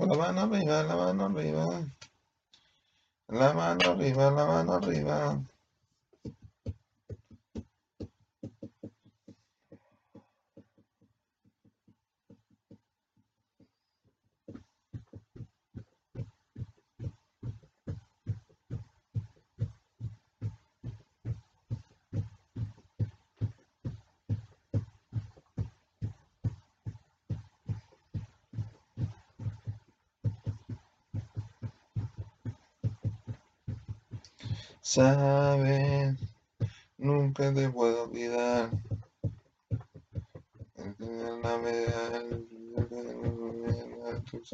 La 0.04 0.18
mano 0.18 0.42
arriba, 0.42 0.84
la 0.84 0.96
mano 0.96 1.26
arriba. 1.26 1.66
La 3.28 3.54
mano 3.54 3.92
arriba, 3.92 4.30
la 4.32 4.46
mano 4.46 4.74
arriba. 4.74 5.42
Sabes, 34.94 36.20
nunca 37.00 37.52
te 37.52 37.68
puedo 37.68 38.04
olvidar. 38.04 38.70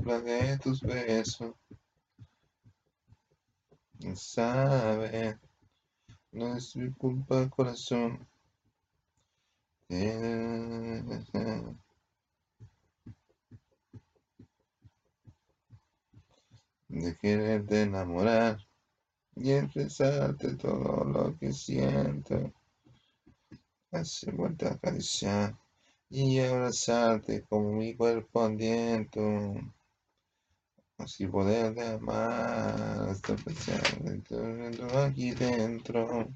La 0.05 0.21
de 0.21 0.57
tus 0.59 0.79
besos. 0.79 1.53
Sabes, 4.15 5.35
no 6.31 6.55
es 6.55 6.73
mi 6.77 6.89
culpa, 6.93 7.49
corazón. 7.49 8.25
De 16.87 17.17
quererte 17.21 17.81
enamorar 17.81 18.68
y 19.41 19.51
expresarte 19.51 20.55
todo 20.55 21.03
lo 21.05 21.37
que 21.37 21.53
siento. 21.53 22.51
Hace 23.91 24.31
vuelta 24.31 24.67
a 24.67 24.73
acariciar 24.73 25.57
y 26.09 26.39
abrazarte 26.39 27.45
como 27.49 27.71
mi 27.71 27.95
cuerpo 27.95 28.43
aliento. 28.43 29.21
Así 30.97 31.27
poder 31.27 31.79
amar 31.79 33.09
hasta 33.09 33.35
pensar 33.35 34.03
dentro, 34.03 34.99
aquí 34.99 35.31
dentro 35.31 36.27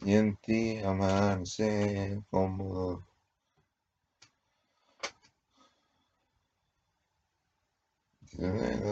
y 0.00 0.14
en 0.14 0.36
ti 0.36 0.78
amarse 0.78 2.22
cómodo. 2.30 3.06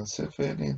Ser 0.07 0.33
feliz. 0.33 0.77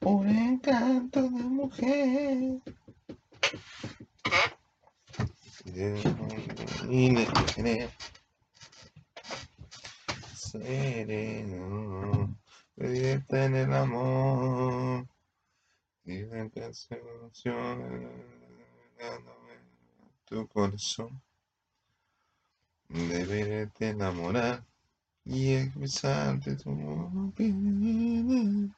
Un 0.00 0.28
encanto 0.28 1.22
de 1.22 1.28
mujer. 1.28 2.60
Sereno, 10.34 12.36
pedirte 12.74 13.44
en 13.44 13.56
el 13.56 13.72
amor 13.72 15.06
y 16.04 16.22
la 16.22 16.48
tu 20.24 20.48
corazón. 20.48 21.22
Deberete 22.88 23.90
enamorar 23.90 24.64
y 25.24 25.52
expresarte 25.52 26.56
tu 26.56 26.72
opinión 27.28 28.74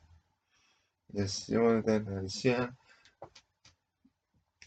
deseo 1.12 1.82
de 1.82 1.96
acariciar 1.96 2.74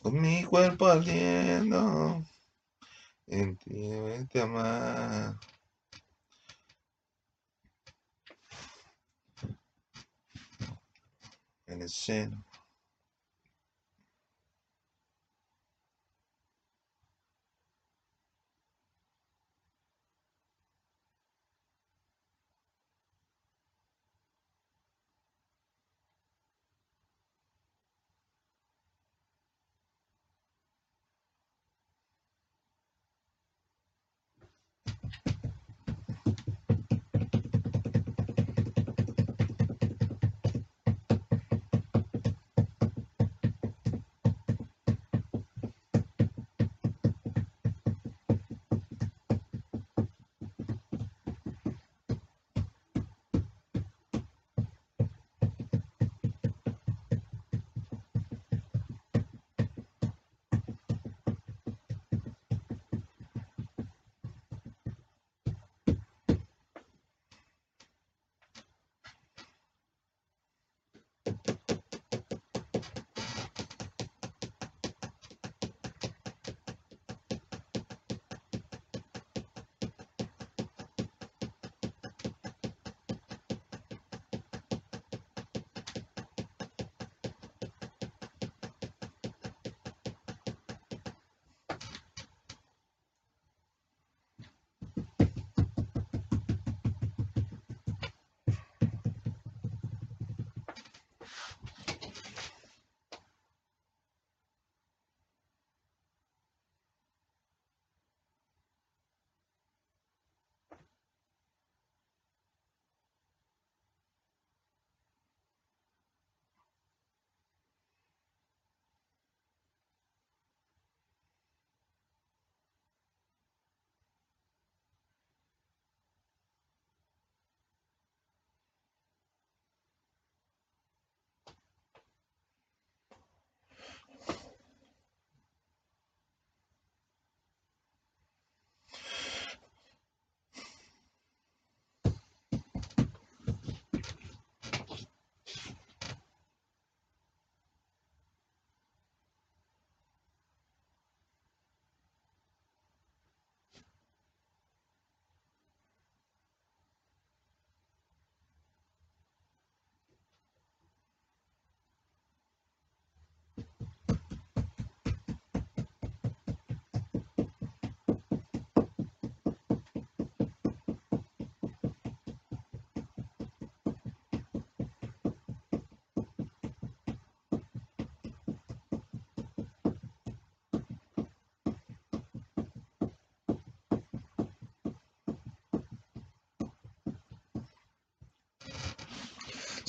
con 0.02 0.22
mi 0.22 0.44
cuerpo 0.44 0.88
ardiendo 0.88 2.24
en 3.28 3.58
ti 3.58 3.90
te 4.32 4.42
amar. 4.42 5.36
En 11.68 11.82
el 11.82 11.90
seno. 11.90 12.46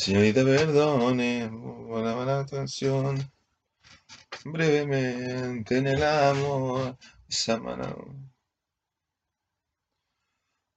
Señorita, 0.06 0.44
perdone 0.44 1.50
por 1.50 2.00
la 2.00 2.14
mala 2.14 2.38
atención. 2.38 3.18
Brevemente 4.44 5.78
en 5.78 5.88
el 5.88 6.00
amor, 6.00 6.96
esa 7.28 7.58
mano. 7.58 8.30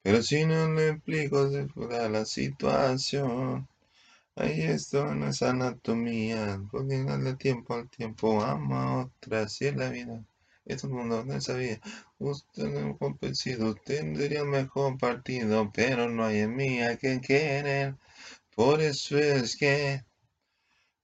Pero 0.02 0.24
si 0.24 0.46
no 0.46 0.72
le 0.74 0.90
explico 0.90 1.48
de 1.48 2.10
la 2.10 2.26
situación, 2.26 3.68
ahí 4.36 4.62
está 4.62 5.12
en 5.12 5.22
esa 5.22 5.52
anatomía, 5.52 6.60
porque 6.72 7.04
darle 7.04 7.36
tiempo 7.36 7.76
al 7.76 7.88
tiempo, 7.88 8.42
ama 8.42 8.84
a 8.84 8.98
otra, 9.04 9.44
así 9.44 9.68
es 9.68 9.76
la 9.76 9.90
vida. 9.90 10.26
Esto 10.66 10.88
el 10.88 10.94
mundo 10.94 11.24
no 11.24 11.40
sabía. 11.40 11.80
Usted 12.18 12.64
no 12.64 12.98
convencido, 12.98 13.76
tendría 13.76 14.44
mejor 14.44 14.98
partido, 14.98 15.72
pero 15.72 16.10
no 16.10 16.26
hay 16.26 16.40
en 16.40 16.56
mí 16.56 16.82
a 16.82 16.98
quien 16.98 17.22
querer. 17.22 17.96
Por 18.60 18.82
eso 18.82 19.18
es 19.18 19.56
que 19.56 20.04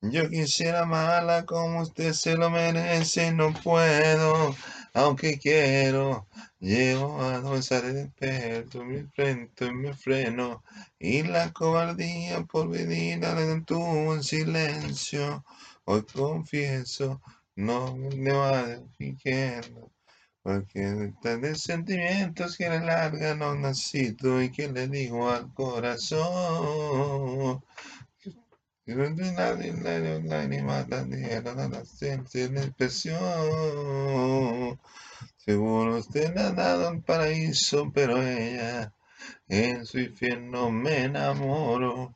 yo 0.01 0.29
quisiera 0.29 0.81
amarla 0.81 1.45
como 1.45 1.83
usted 1.83 2.11
se 2.11 2.35
lo 2.35 2.49
merece, 2.49 3.31
no 3.31 3.53
puedo, 3.53 4.53
aunque 4.93 5.39
quiero. 5.39 6.27
Llevo 6.59 7.21
a 7.21 7.37
avanzar 7.37 7.83
de 7.83 8.07
perto, 8.07 8.83
mi 8.83 9.03
frente, 9.03 9.71
mi 9.71 9.93
freno, 9.93 10.65
y 10.99 11.23
la 11.23 11.53
cobardía 11.53 12.43
por 12.43 12.67
venir 12.67 13.23
en 13.23 14.21
silencio. 14.21 15.45
Hoy 15.85 16.03
confieso, 16.13 17.21
no 17.55 17.95
me 17.95 18.33
va 18.33 18.81
fingiendo, 18.97 19.93
porque 20.45 21.11
de 21.23 21.55
sentimientos 21.55 22.55
que 22.55 22.69
le 22.69 22.79
largan 22.79 23.41
a 23.41 23.53
un 23.53 23.61
nacido 23.61 24.43
y 24.43 24.51
que 24.51 24.71
le 24.71 24.87
digo 24.87 25.27
al 25.27 25.51
corazón. 25.55 27.63
Lágrimas, 28.85 30.87
la 30.87 32.61
expresión. 32.61 33.19
Seguro 35.37 35.97
usted 35.97 36.37
ha 36.37 36.51
dado 36.51 36.91
un 36.91 37.01
paraíso, 37.01 37.91
pero 37.91 38.21
ella 38.21 38.93
en 39.47 39.83
su 39.83 39.97
infierno 39.97 40.69
me 40.69 41.05
enamoro. 41.05 42.15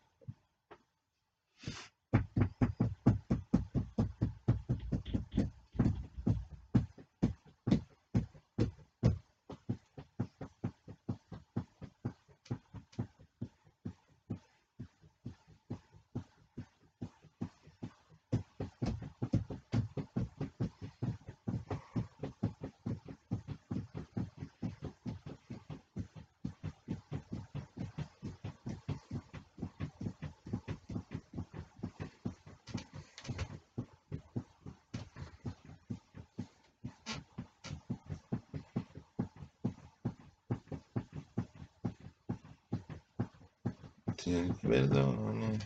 perdone. 44.62 45.58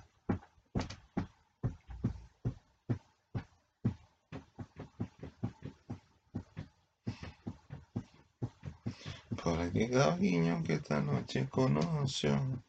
Que 9.93 10.73
esta 10.73 11.01
noche 11.01 11.47
conoció. 11.51 12.63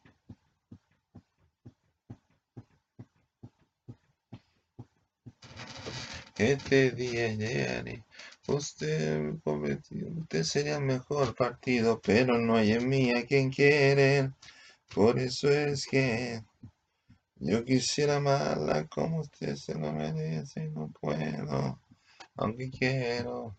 Este 6.37 6.91
día 6.91 7.33
llegaré. 7.33 8.03
Usted, 8.47 9.39
usted 9.43 10.43
sería 10.43 10.75
el 10.75 10.83
mejor 10.83 11.33
partido, 11.33 11.99
pero 11.99 12.37
no 12.37 12.57
hay 12.57 12.73
en 12.73 12.87
mí 12.87 13.11
a 13.11 13.25
quien 13.25 13.49
quiere. 13.49 14.31
Por 14.93 15.17
eso 15.17 15.49
es 15.49 15.87
que 15.87 16.43
yo 17.37 17.65
quisiera 17.65 18.17
amarla 18.17 18.85
como 18.85 19.21
usted 19.21 19.55
se 19.55 19.73
lo 19.73 19.91
merece 19.91 20.65
y 20.65 20.69
no 20.69 20.91
puedo, 21.01 21.79
aunque 22.35 22.69
quiero. 22.69 23.55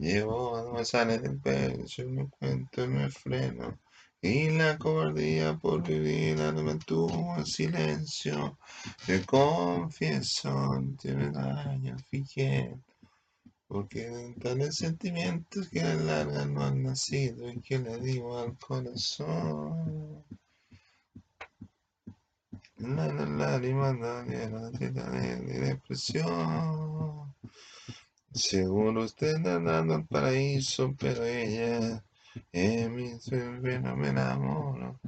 Llevo, 0.00 0.72
me 0.72 0.82
sale 0.82 1.18
del 1.18 1.38
pecho, 1.38 2.08
me 2.08 2.26
cuento 2.30 2.84
y 2.84 2.88
me 2.88 3.10
freno. 3.10 3.78
Y 4.22 4.48
la 4.48 4.78
cobardía 4.78 5.58
por 5.58 5.82
vivir 5.86 6.38
me 6.38 6.62
mantuvo 6.62 7.36
en 7.36 7.44
silencio. 7.44 8.58
Te 9.04 9.22
confieso, 9.26 10.82
te 10.98 11.14
me 11.14 11.30
daño, 11.30 11.96
fijé. 12.10 12.78
Porque 13.68 14.34
tales 14.40 14.76
sentimientos 14.76 15.68
que 15.68 15.82
la 15.82 15.94
larga 15.94 16.46
no 16.46 16.64
han 16.64 16.82
nacido 16.82 17.50
y 17.50 17.60
que 17.60 17.78
le 17.78 17.98
digo 17.98 18.38
al 18.38 18.56
corazón. 18.56 20.24
La, 22.78 23.06
la, 23.12 23.26
lágrima 23.26 23.92
de 23.92 25.58
depresión. 25.60 26.89
Seguro 28.34 29.04
usted 29.04 29.36
está 29.36 29.60
dando 29.60 29.94
al 29.94 30.06
paraíso, 30.06 30.94
pero 30.98 31.24
ella 31.24 32.02
en 32.52 32.94
mi 32.94 33.10
no 33.80 33.96
me 33.96 34.08
enamoro. 34.08 34.98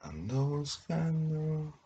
Ando 0.00 0.48
buscando 0.48 1.80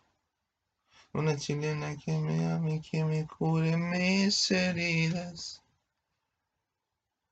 una 1.13 1.37
chilena 1.37 1.97
que 1.97 2.19
me 2.19 2.47
ame, 2.47 2.83
que 2.83 3.05
me 3.05 3.25
cure 3.29 3.77
mis 3.77 4.51
heridas. 4.51 5.63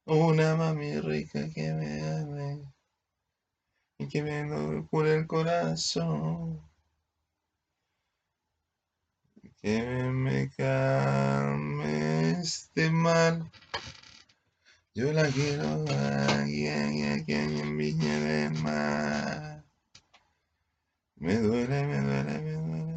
Una 0.07 0.55
mami 0.55 1.01
rica 1.01 1.51
que 1.53 1.73
me 1.73 2.09
ame 2.09 2.73
y 3.99 4.07
que 4.07 4.23
me 4.23 4.87
cure 4.87 5.17
el 5.17 5.27
corazón. 5.27 6.72
Que 9.63 9.81
me 10.11 10.51
calme 10.57 12.41
este 12.41 12.91
mal 12.91 13.49
Yo 14.93 15.13
la 15.13 15.29
quiero 15.29 15.85
aquí, 15.89 16.67
aquí, 16.67 17.03
aquí 17.05 17.33
en 17.33 17.79
Viña 17.79 18.19
del 18.21 18.53
Mar. 18.61 19.65
Me 21.17 21.37
duele, 21.37 21.87
me 21.87 22.01
duele, 22.01 22.39
me 22.41 22.53
duele. 22.53 22.93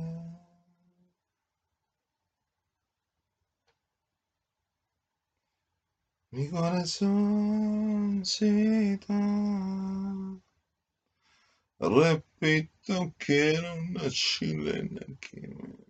Mi 6.31 6.49
corazoncito. 6.49 9.13
Repito, 11.79 13.13
quiero 13.19 13.75
una 13.75 14.09
chilena 14.09 15.05
que 15.21 15.47
me 15.47 15.84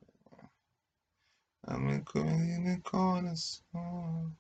ame 1.67 2.03
con 2.03 2.27
el 2.27 2.81
corazón. 2.81 4.37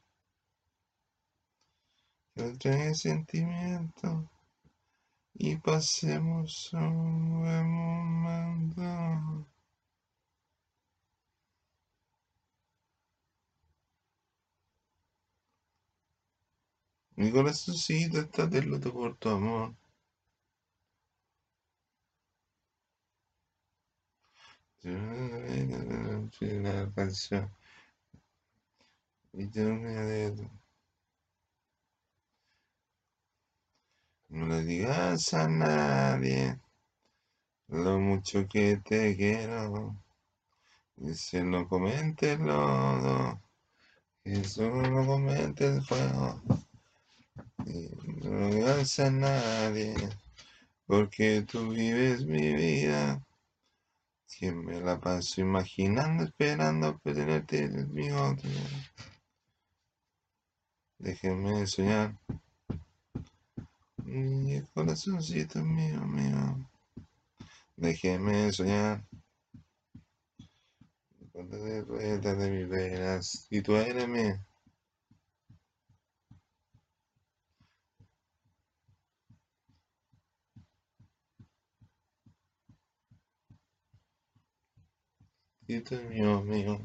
Que 2.33 2.51
trae 2.59 2.93
sentimiento 2.93 4.29
y 5.33 5.55
pasemos 5.57 6.71
un 6.73 7.39
buen 7.39 7.67
momento. 7.71 9.47
Mi 17.17 17.31
corazoncito 17.31 18.19
está 18.19 18.45
de 18.47 18.61
luto 18.61 18.93
por 18.93 19.15
tu 19.17 19.29
amor. 19.29 19.75
La 24.85 26.87
canción. 26.95 27.49
Y 29.33 29.59
me 29.59 30.31
No 34.29 34.45
le 34.45 34.63
digas 34.63 35.33
a 35.33 35.47
nadie 35.47 36.59
lo 37.69 37.99
mucho 37.99 38.47
que 38.47 38.77
te 38.77 39.17
quiero. 39.17 39.95
Y 40.97 41.15
si 41.15 41.41
no 41.41 41.67
comentes 41.67 42.39
lodo, 42.39 43.41
eso 44.23 44.69
no 44.69 45.07
comentes 45.07 45.83
fuego. 45.87 46.43
No 47.57 48.49
le 48.49 48.55
digas 48.55 48.99
a 48.99 49.09
nadie, 49.09 49.95
porque 50.85 51.41
tú 51.41 51.71
vives 51.71 52.23
mi 52.23 52.53
vida. 52.53 53.25
Si 54.25 54.51
me 54.51 54.81
la 54.81 54.99
paso 54.99 55.41
imaginando, 55.41 56.23
esperando 56.23 56.99
tenerte 57.03 57.63
en 57.63 57.93
mi 57.93 58.11
otro. 58.11 58.49
Déjeme 60.97 61.67
soñar. 61.67 62.17
Mi 64.03 64.61
corazoncito 64.73 65.63
mío, 65.63 66.01
mío. 66.05 66.69
Déjeme 67.75 68.51
soñar. 68.51 69.03
Cuando 71.31 71.57
de 71.57 72.17
de 72.19 72.51
mis 72.51 72.69
venas. 72.69 73.47
Y 73.49 73.61
tú 73.61 73.75
eres 73.75 74.07
mía. 74.07 74.45
Y 85.67 85.79
tú 85.81 85.95
mío, 86.09 86.41
mío. 86.41 86.79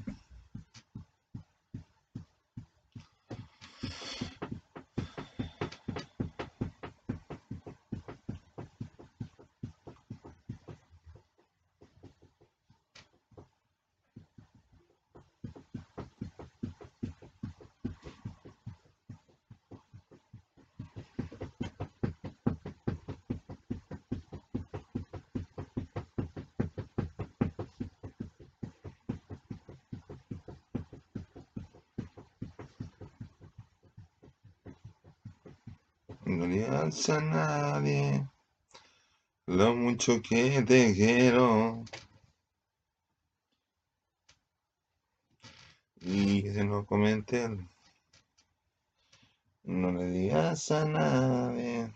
A 36.91 37.21
nadie 37.21 38.27
lo 39.47 39.77
mucho 39.77 40.21
que 40.21 40.61
te 40.63 40.93
quiero. 40.93 41.85
Y 46.01 46.43
se 46.43 46.65
lo 46.65 46.85
comenten. 46.85 47.69
No 49.63 49.93
le 49.93 50.07
digas 50.07 50.69
a 50.73 50.85
nadie 50.85 51.93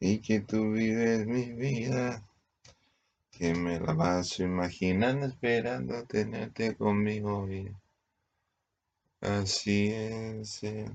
y 0.00 0.20
que 0.20 0.40
tú 0.40 0.72
vives 0.72 1.26
mi 1.26 1.52
vida. 1.52 2.26
Que 3.30 3.52
me 3.52 3.78
la 3.78 3.94
paso 3.94 4.42
imaginando, 4.44 5.26
esperando 5.26 6.04
tenerte 6.04 6.74
conmigo 6.74 7.44
bien. 7.44 7.76
Así 9.20 9.92
es, 9.92 10.62
eh, 10.62 10.86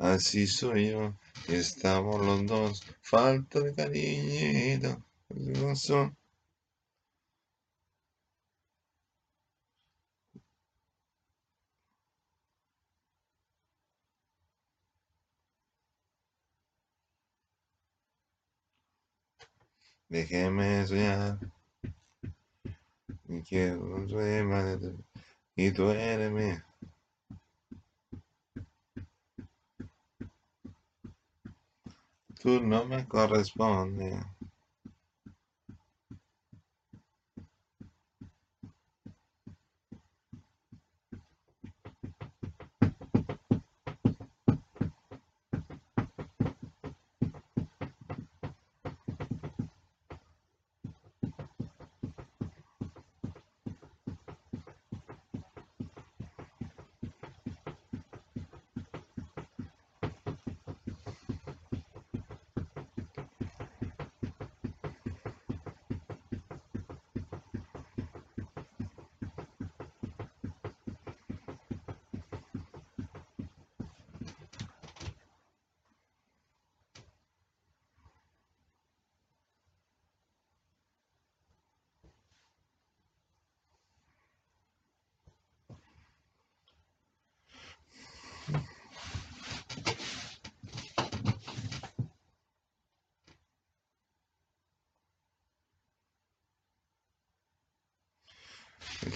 así 0.00 0.46
soy 0.46 0.90
yo. 0.90 1.14
Estamos 1.46 2.24
los 2.24 2.46
dos, 2.46 2.82
falta 3.02 3.60
de 3.60 3.74
cariñito. 3.74 5.04
Déjeme 20.08 20.86
soñar. 20.86 21.38
Y 23.28 23.42
quiero 23.42 23.80
un 23.80 24.08
sueño 24.08 25.04
Y 25.54 25.70
tú 25.70 25.90
eres 25.90 26.32
mía. 26.32 26.69
Tú 32.40 32.60
no 32.62 32.86
me 32.86 33.06
correspondes. 33.08 34.16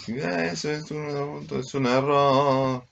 Eso 0.06 0.70
es 0.70 0.90
un, 0.90 1.46
es 1.50 1.74
un 1.74 1.86
error. 1.86 2.86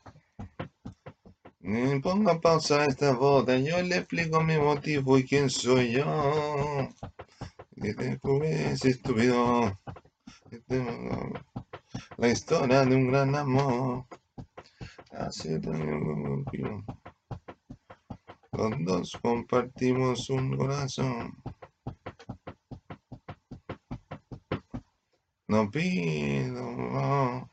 Ponga 2.02 2.40
pausa 2.40 2.80
a 2.80 2.86
esta 2.86 3.12
boda, 3.12 3.58
yo 3.58 3.82
le 3.82 3.98
explico 3.98 4.42
mi 4.42 4.56
motivo 4.56 5.18
y 5.18 5.24
quién 5.24 5.50
soy 5.50 5.92
yo. 5.92 6.88
Y 7.76 7.92
después 7.92 8.84
estúpido. 8.84 9.76
La 12.16 12.28
historia 12.28 12.84
de 12.86 12.96
un 12.96 13.08
gran 13.08 13.34
amor. 13.34 14.06
Así 15.10 15.60
también 15.60 16.44
Los 18.52 18.84
dos 18.84 19.18
compartimos 19.20 20.30
un 20.30 20.56
corazón. 20.56 21.41
No 25.62 25.70
pido, 25.70 26.72
no. 26.72 27.48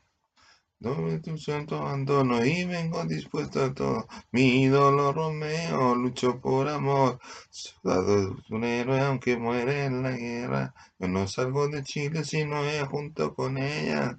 Doy 0.80 1.20
tu 1.22 1.38
santo 1.38 1.76
abandono 1.76 2.44
y 2.44 2.64
vengo 2.64 3.04
dispuesto 3.04 3.62
a 3.62 3.72
todo. 3.72 4.08
Mi 4.32 4.64
ídolo 4.64 5.12
Romeo 5.12 5.94
luchó 5.94 6.40
por 6.40 6.68
amor. 6.68 7.20
Soldado 7.50 8.36
es 8.36 8.50
un 8.50 8.64
héroe 8.64 9.00
aunque 9.00 9.36
muere 9.36 9.84
en 9.84 10.02
la 10.02 10.10
guerra. 10.10 10.74
Yo 10.98 11.06
no 11.06 11.28
salgo 11.28 11.68
de 11.68 11.84
Chile 11.84 12.24
si 12.24 12.44
no 12.44 12.64
es 12.64 12.82
junto 12.88 13.32
con 13.32 13.58
ella. 13.58 14.18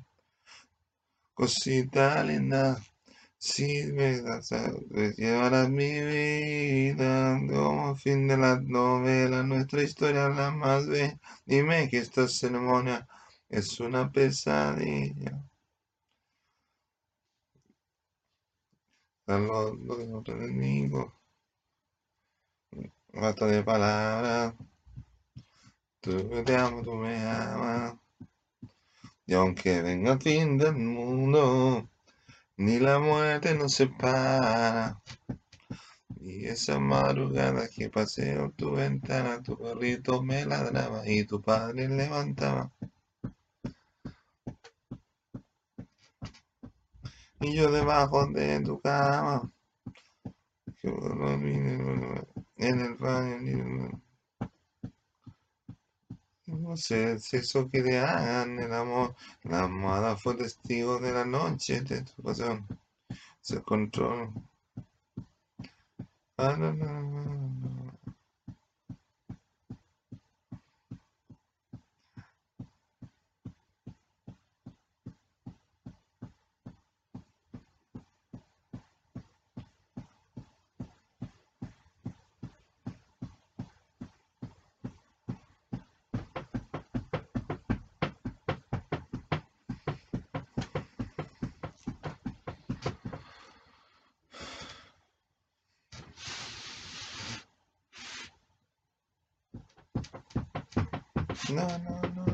Cosita 1.34 2.23
linda. 2.23 2.81
Si 3.38 3.91
me 3.91 4.22
das 4.22 4.51
llevarás 5.18 5.69
mi 5.69 5.99
vida 5.99 7.41
como 7.49 7.93
fin 7.97 8.30
de 8.30 8.38
la 8.38 8.57
novela, 8.61 9.43
nuestra 9.43 9.84
historia 9.84 10.30
la 10.30 10.51
más 10.51 10.88
bella. 10.88 11.19
Dime 11.45 11.89
que 11.89 11.97
esta 11.97 12.30
ceremonia 12.30 13.05
es 13.52 13.82
una 13.82 14.10
pesadilla. 14.10 15.44
Saludos 19.28 19.98
de 19.98 20.07
nuestro 20.07 20.36
enemigo. 20.36 21.14
De 23.11 23.64
palabras. 23.64 24.56
Tú 25.99 26.44
te 26.45 26.56
amo, 26.56 26.82
tú 26.82 26.95
me 26.95 27.22
amas. 27.23 27.95
Y 29.26 29.34
aunque 29.34 29.82
venga 29.82 30.14
el 30.14 30.22
fin 30.22 30.57
del 30.57 30.76
mundo, 30.76 31.90
ni 32.56 32.80
la 32.80 32.99
muerte 32.99 33.53
nos 33.53 33.73
separa. 33.73 35.02
Y 36.22 36.45
esa 36.45 36.80
madrugada 36.80 37.68
que 37.68 37.90
paseo 37.90 38.52
tu 38.52 38.72
ventana, 38.72 39.44
tu 39.44 39.57
perrito 39.57 40.23
me 40.23 40.45
ladraba 40.45 41.06
y 41.06 41.26
tu 41.26 41.41
padre 41.41 41.90
levantaba. 41.90 42.72
Y 47.41 47.55
yo 47.55 47.72
debajo 47.72 48.27
de 48.27 48.61
tu 48.61 48.80
cama, 48.80 49.51
en 52.57 52.80
el 52.80 52.95
baño, 52.95 54.01
no 56.45 56.77
sé, 56.77 57.13
el 57.13 57.19
sexo 57.19 57.68
que 57.68 57.81
te 57.81 57.97
hagan, 57.97 58.59
el 58.59 58.72
amor, 58.72 59.15
la 59.43 59.63
amada 59.63 60.15
fue 60.15 60.35
testigo 60.35 60.99
de 60.99 61.13
la 61.13 61.26
noche 61.26 61.81
de 61.81 62.03
tu 62.03 62.22
pasión, 62.22 62.68
se 63.41 63.59
control. 63.63 64.31
Ah, 66.38 66.55
no, 66.57 66.73
no, 66.73 67.01
no, 67.01 67.99
no. 101.52 101.68
No, 101.68 102.02
no. 102.15 102.32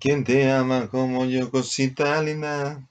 ¿Quién 0.00 0.24
te 0.24 0.50
ama 0.50 0.88
como 0.88 1.24
yo, 1.24 1.50
cosita 1.50 2.22
linda? 2.22 2.88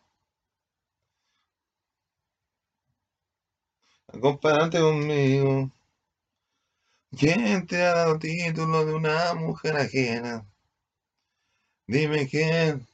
Compárate 4.21 4.79
conmigo. 4.79 5.71
¿Quién 7.17 7.65
te 7.67 7.83
ha 7.83 7.93
dado 7.95 8.19
título 8.19 8.85
de 8.85 8.93
una 8.93 9.33
mujer 9.33 9.77
ajena? 9.77 10.45
Dime 11.87 12.27
quién. 12.27 12.87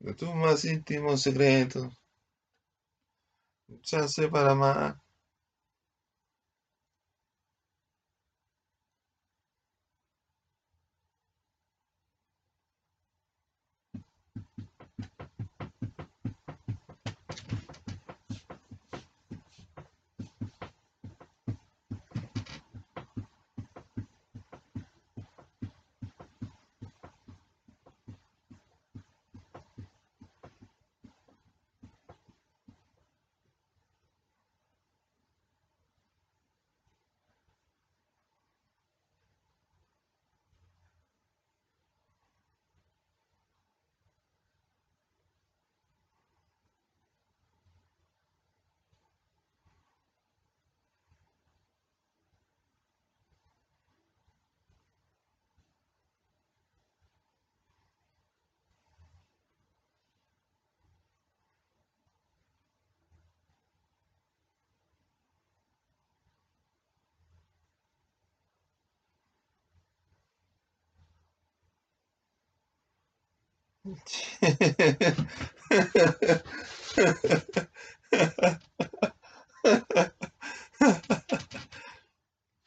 De 0.00 0.14
tus 0.14 0.34
más 0.34 0.64
íntimos 0.64 1.22
secretos. 1.22 1.92
Ya 3.90 4.08
sé 4.08 4.28
para 4.28 4.54
más. 4.54 4.96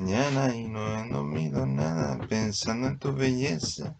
Mañana 0.00 0.56
y 0.56 0.66
no 0.66 0.80
he 0.80 1.10
dormido 1.10 1.66
nada 1.66 2.18
pensando 2.26 2.88
en 2.88 2.98
tu 2.98 3.12
belleza. 3.12 3.99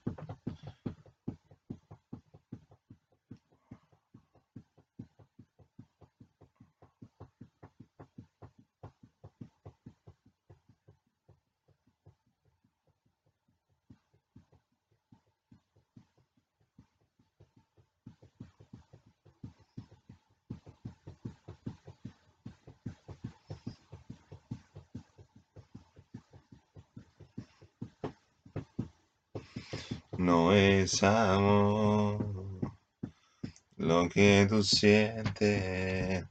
Lo 33.79 34.07
que 34.11 34.47
tú 34.47 34.63
sientes, 34.63 36.27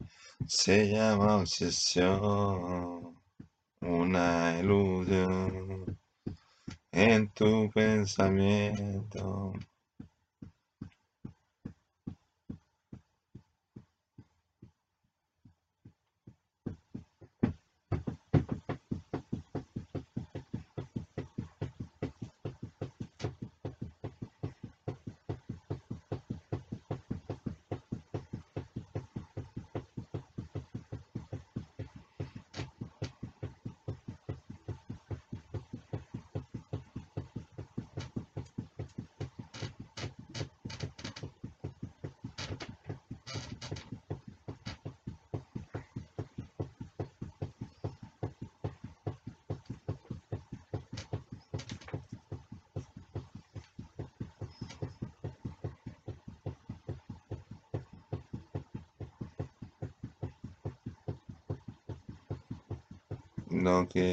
se 0.46 0.90
llama 0.90 1.38
obsesión, 1.38 3.16
una 3.82 4.60
ilusión 4.60 5.98
en 6.92 7.30
tu 7.30 7.72
pensamiento. 7.72 9.54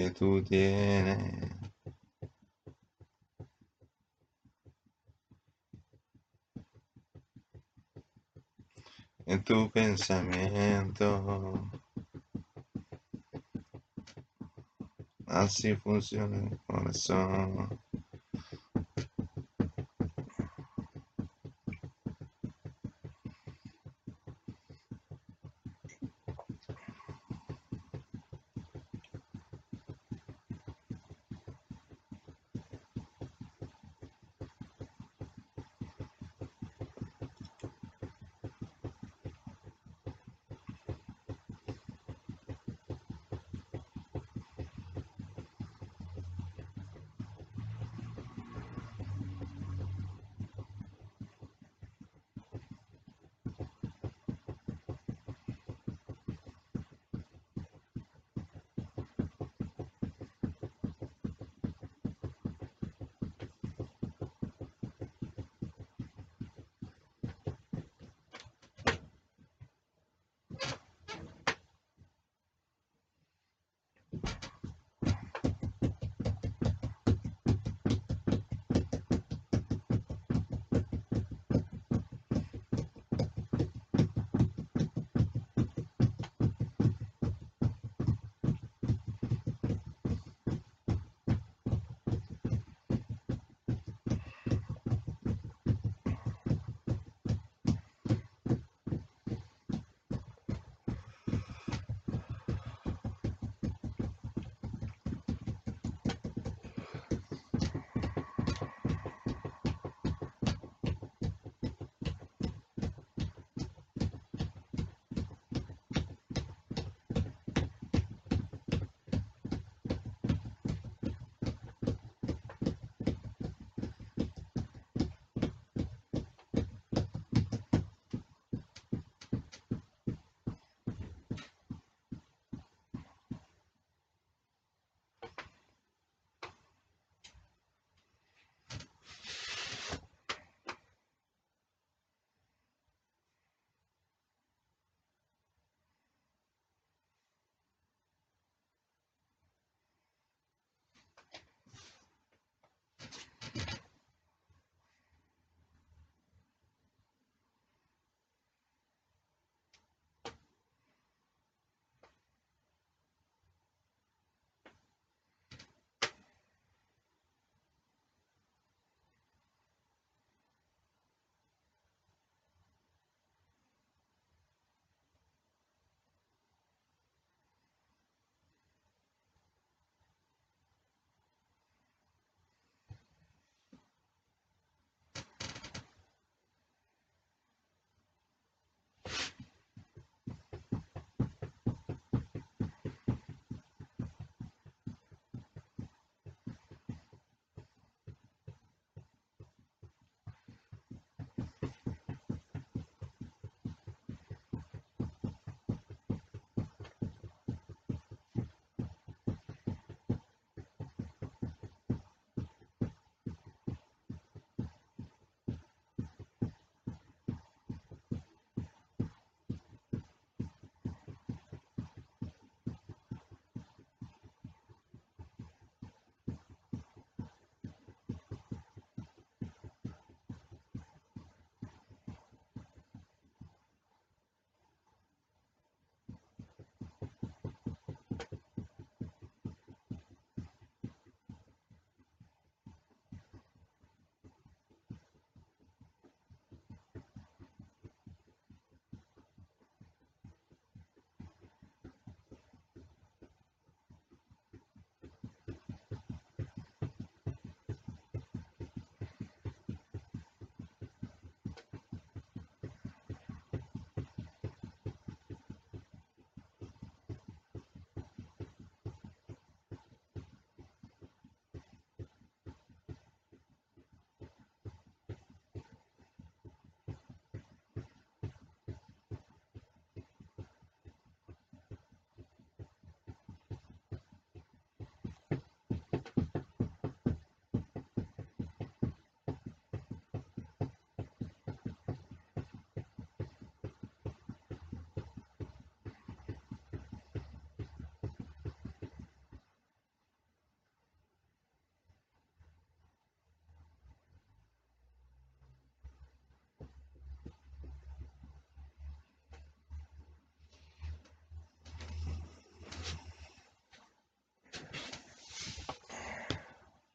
Que 0.06 0.12
tú. 0.12 0.42
En 9.26 9.42
tu 9.42 9.70
pensamiento. 9.70 11.70
Así 15.26 15.74
funciona 15.76 16.36
el 16.36 16.58
corazón. 16.66 17.80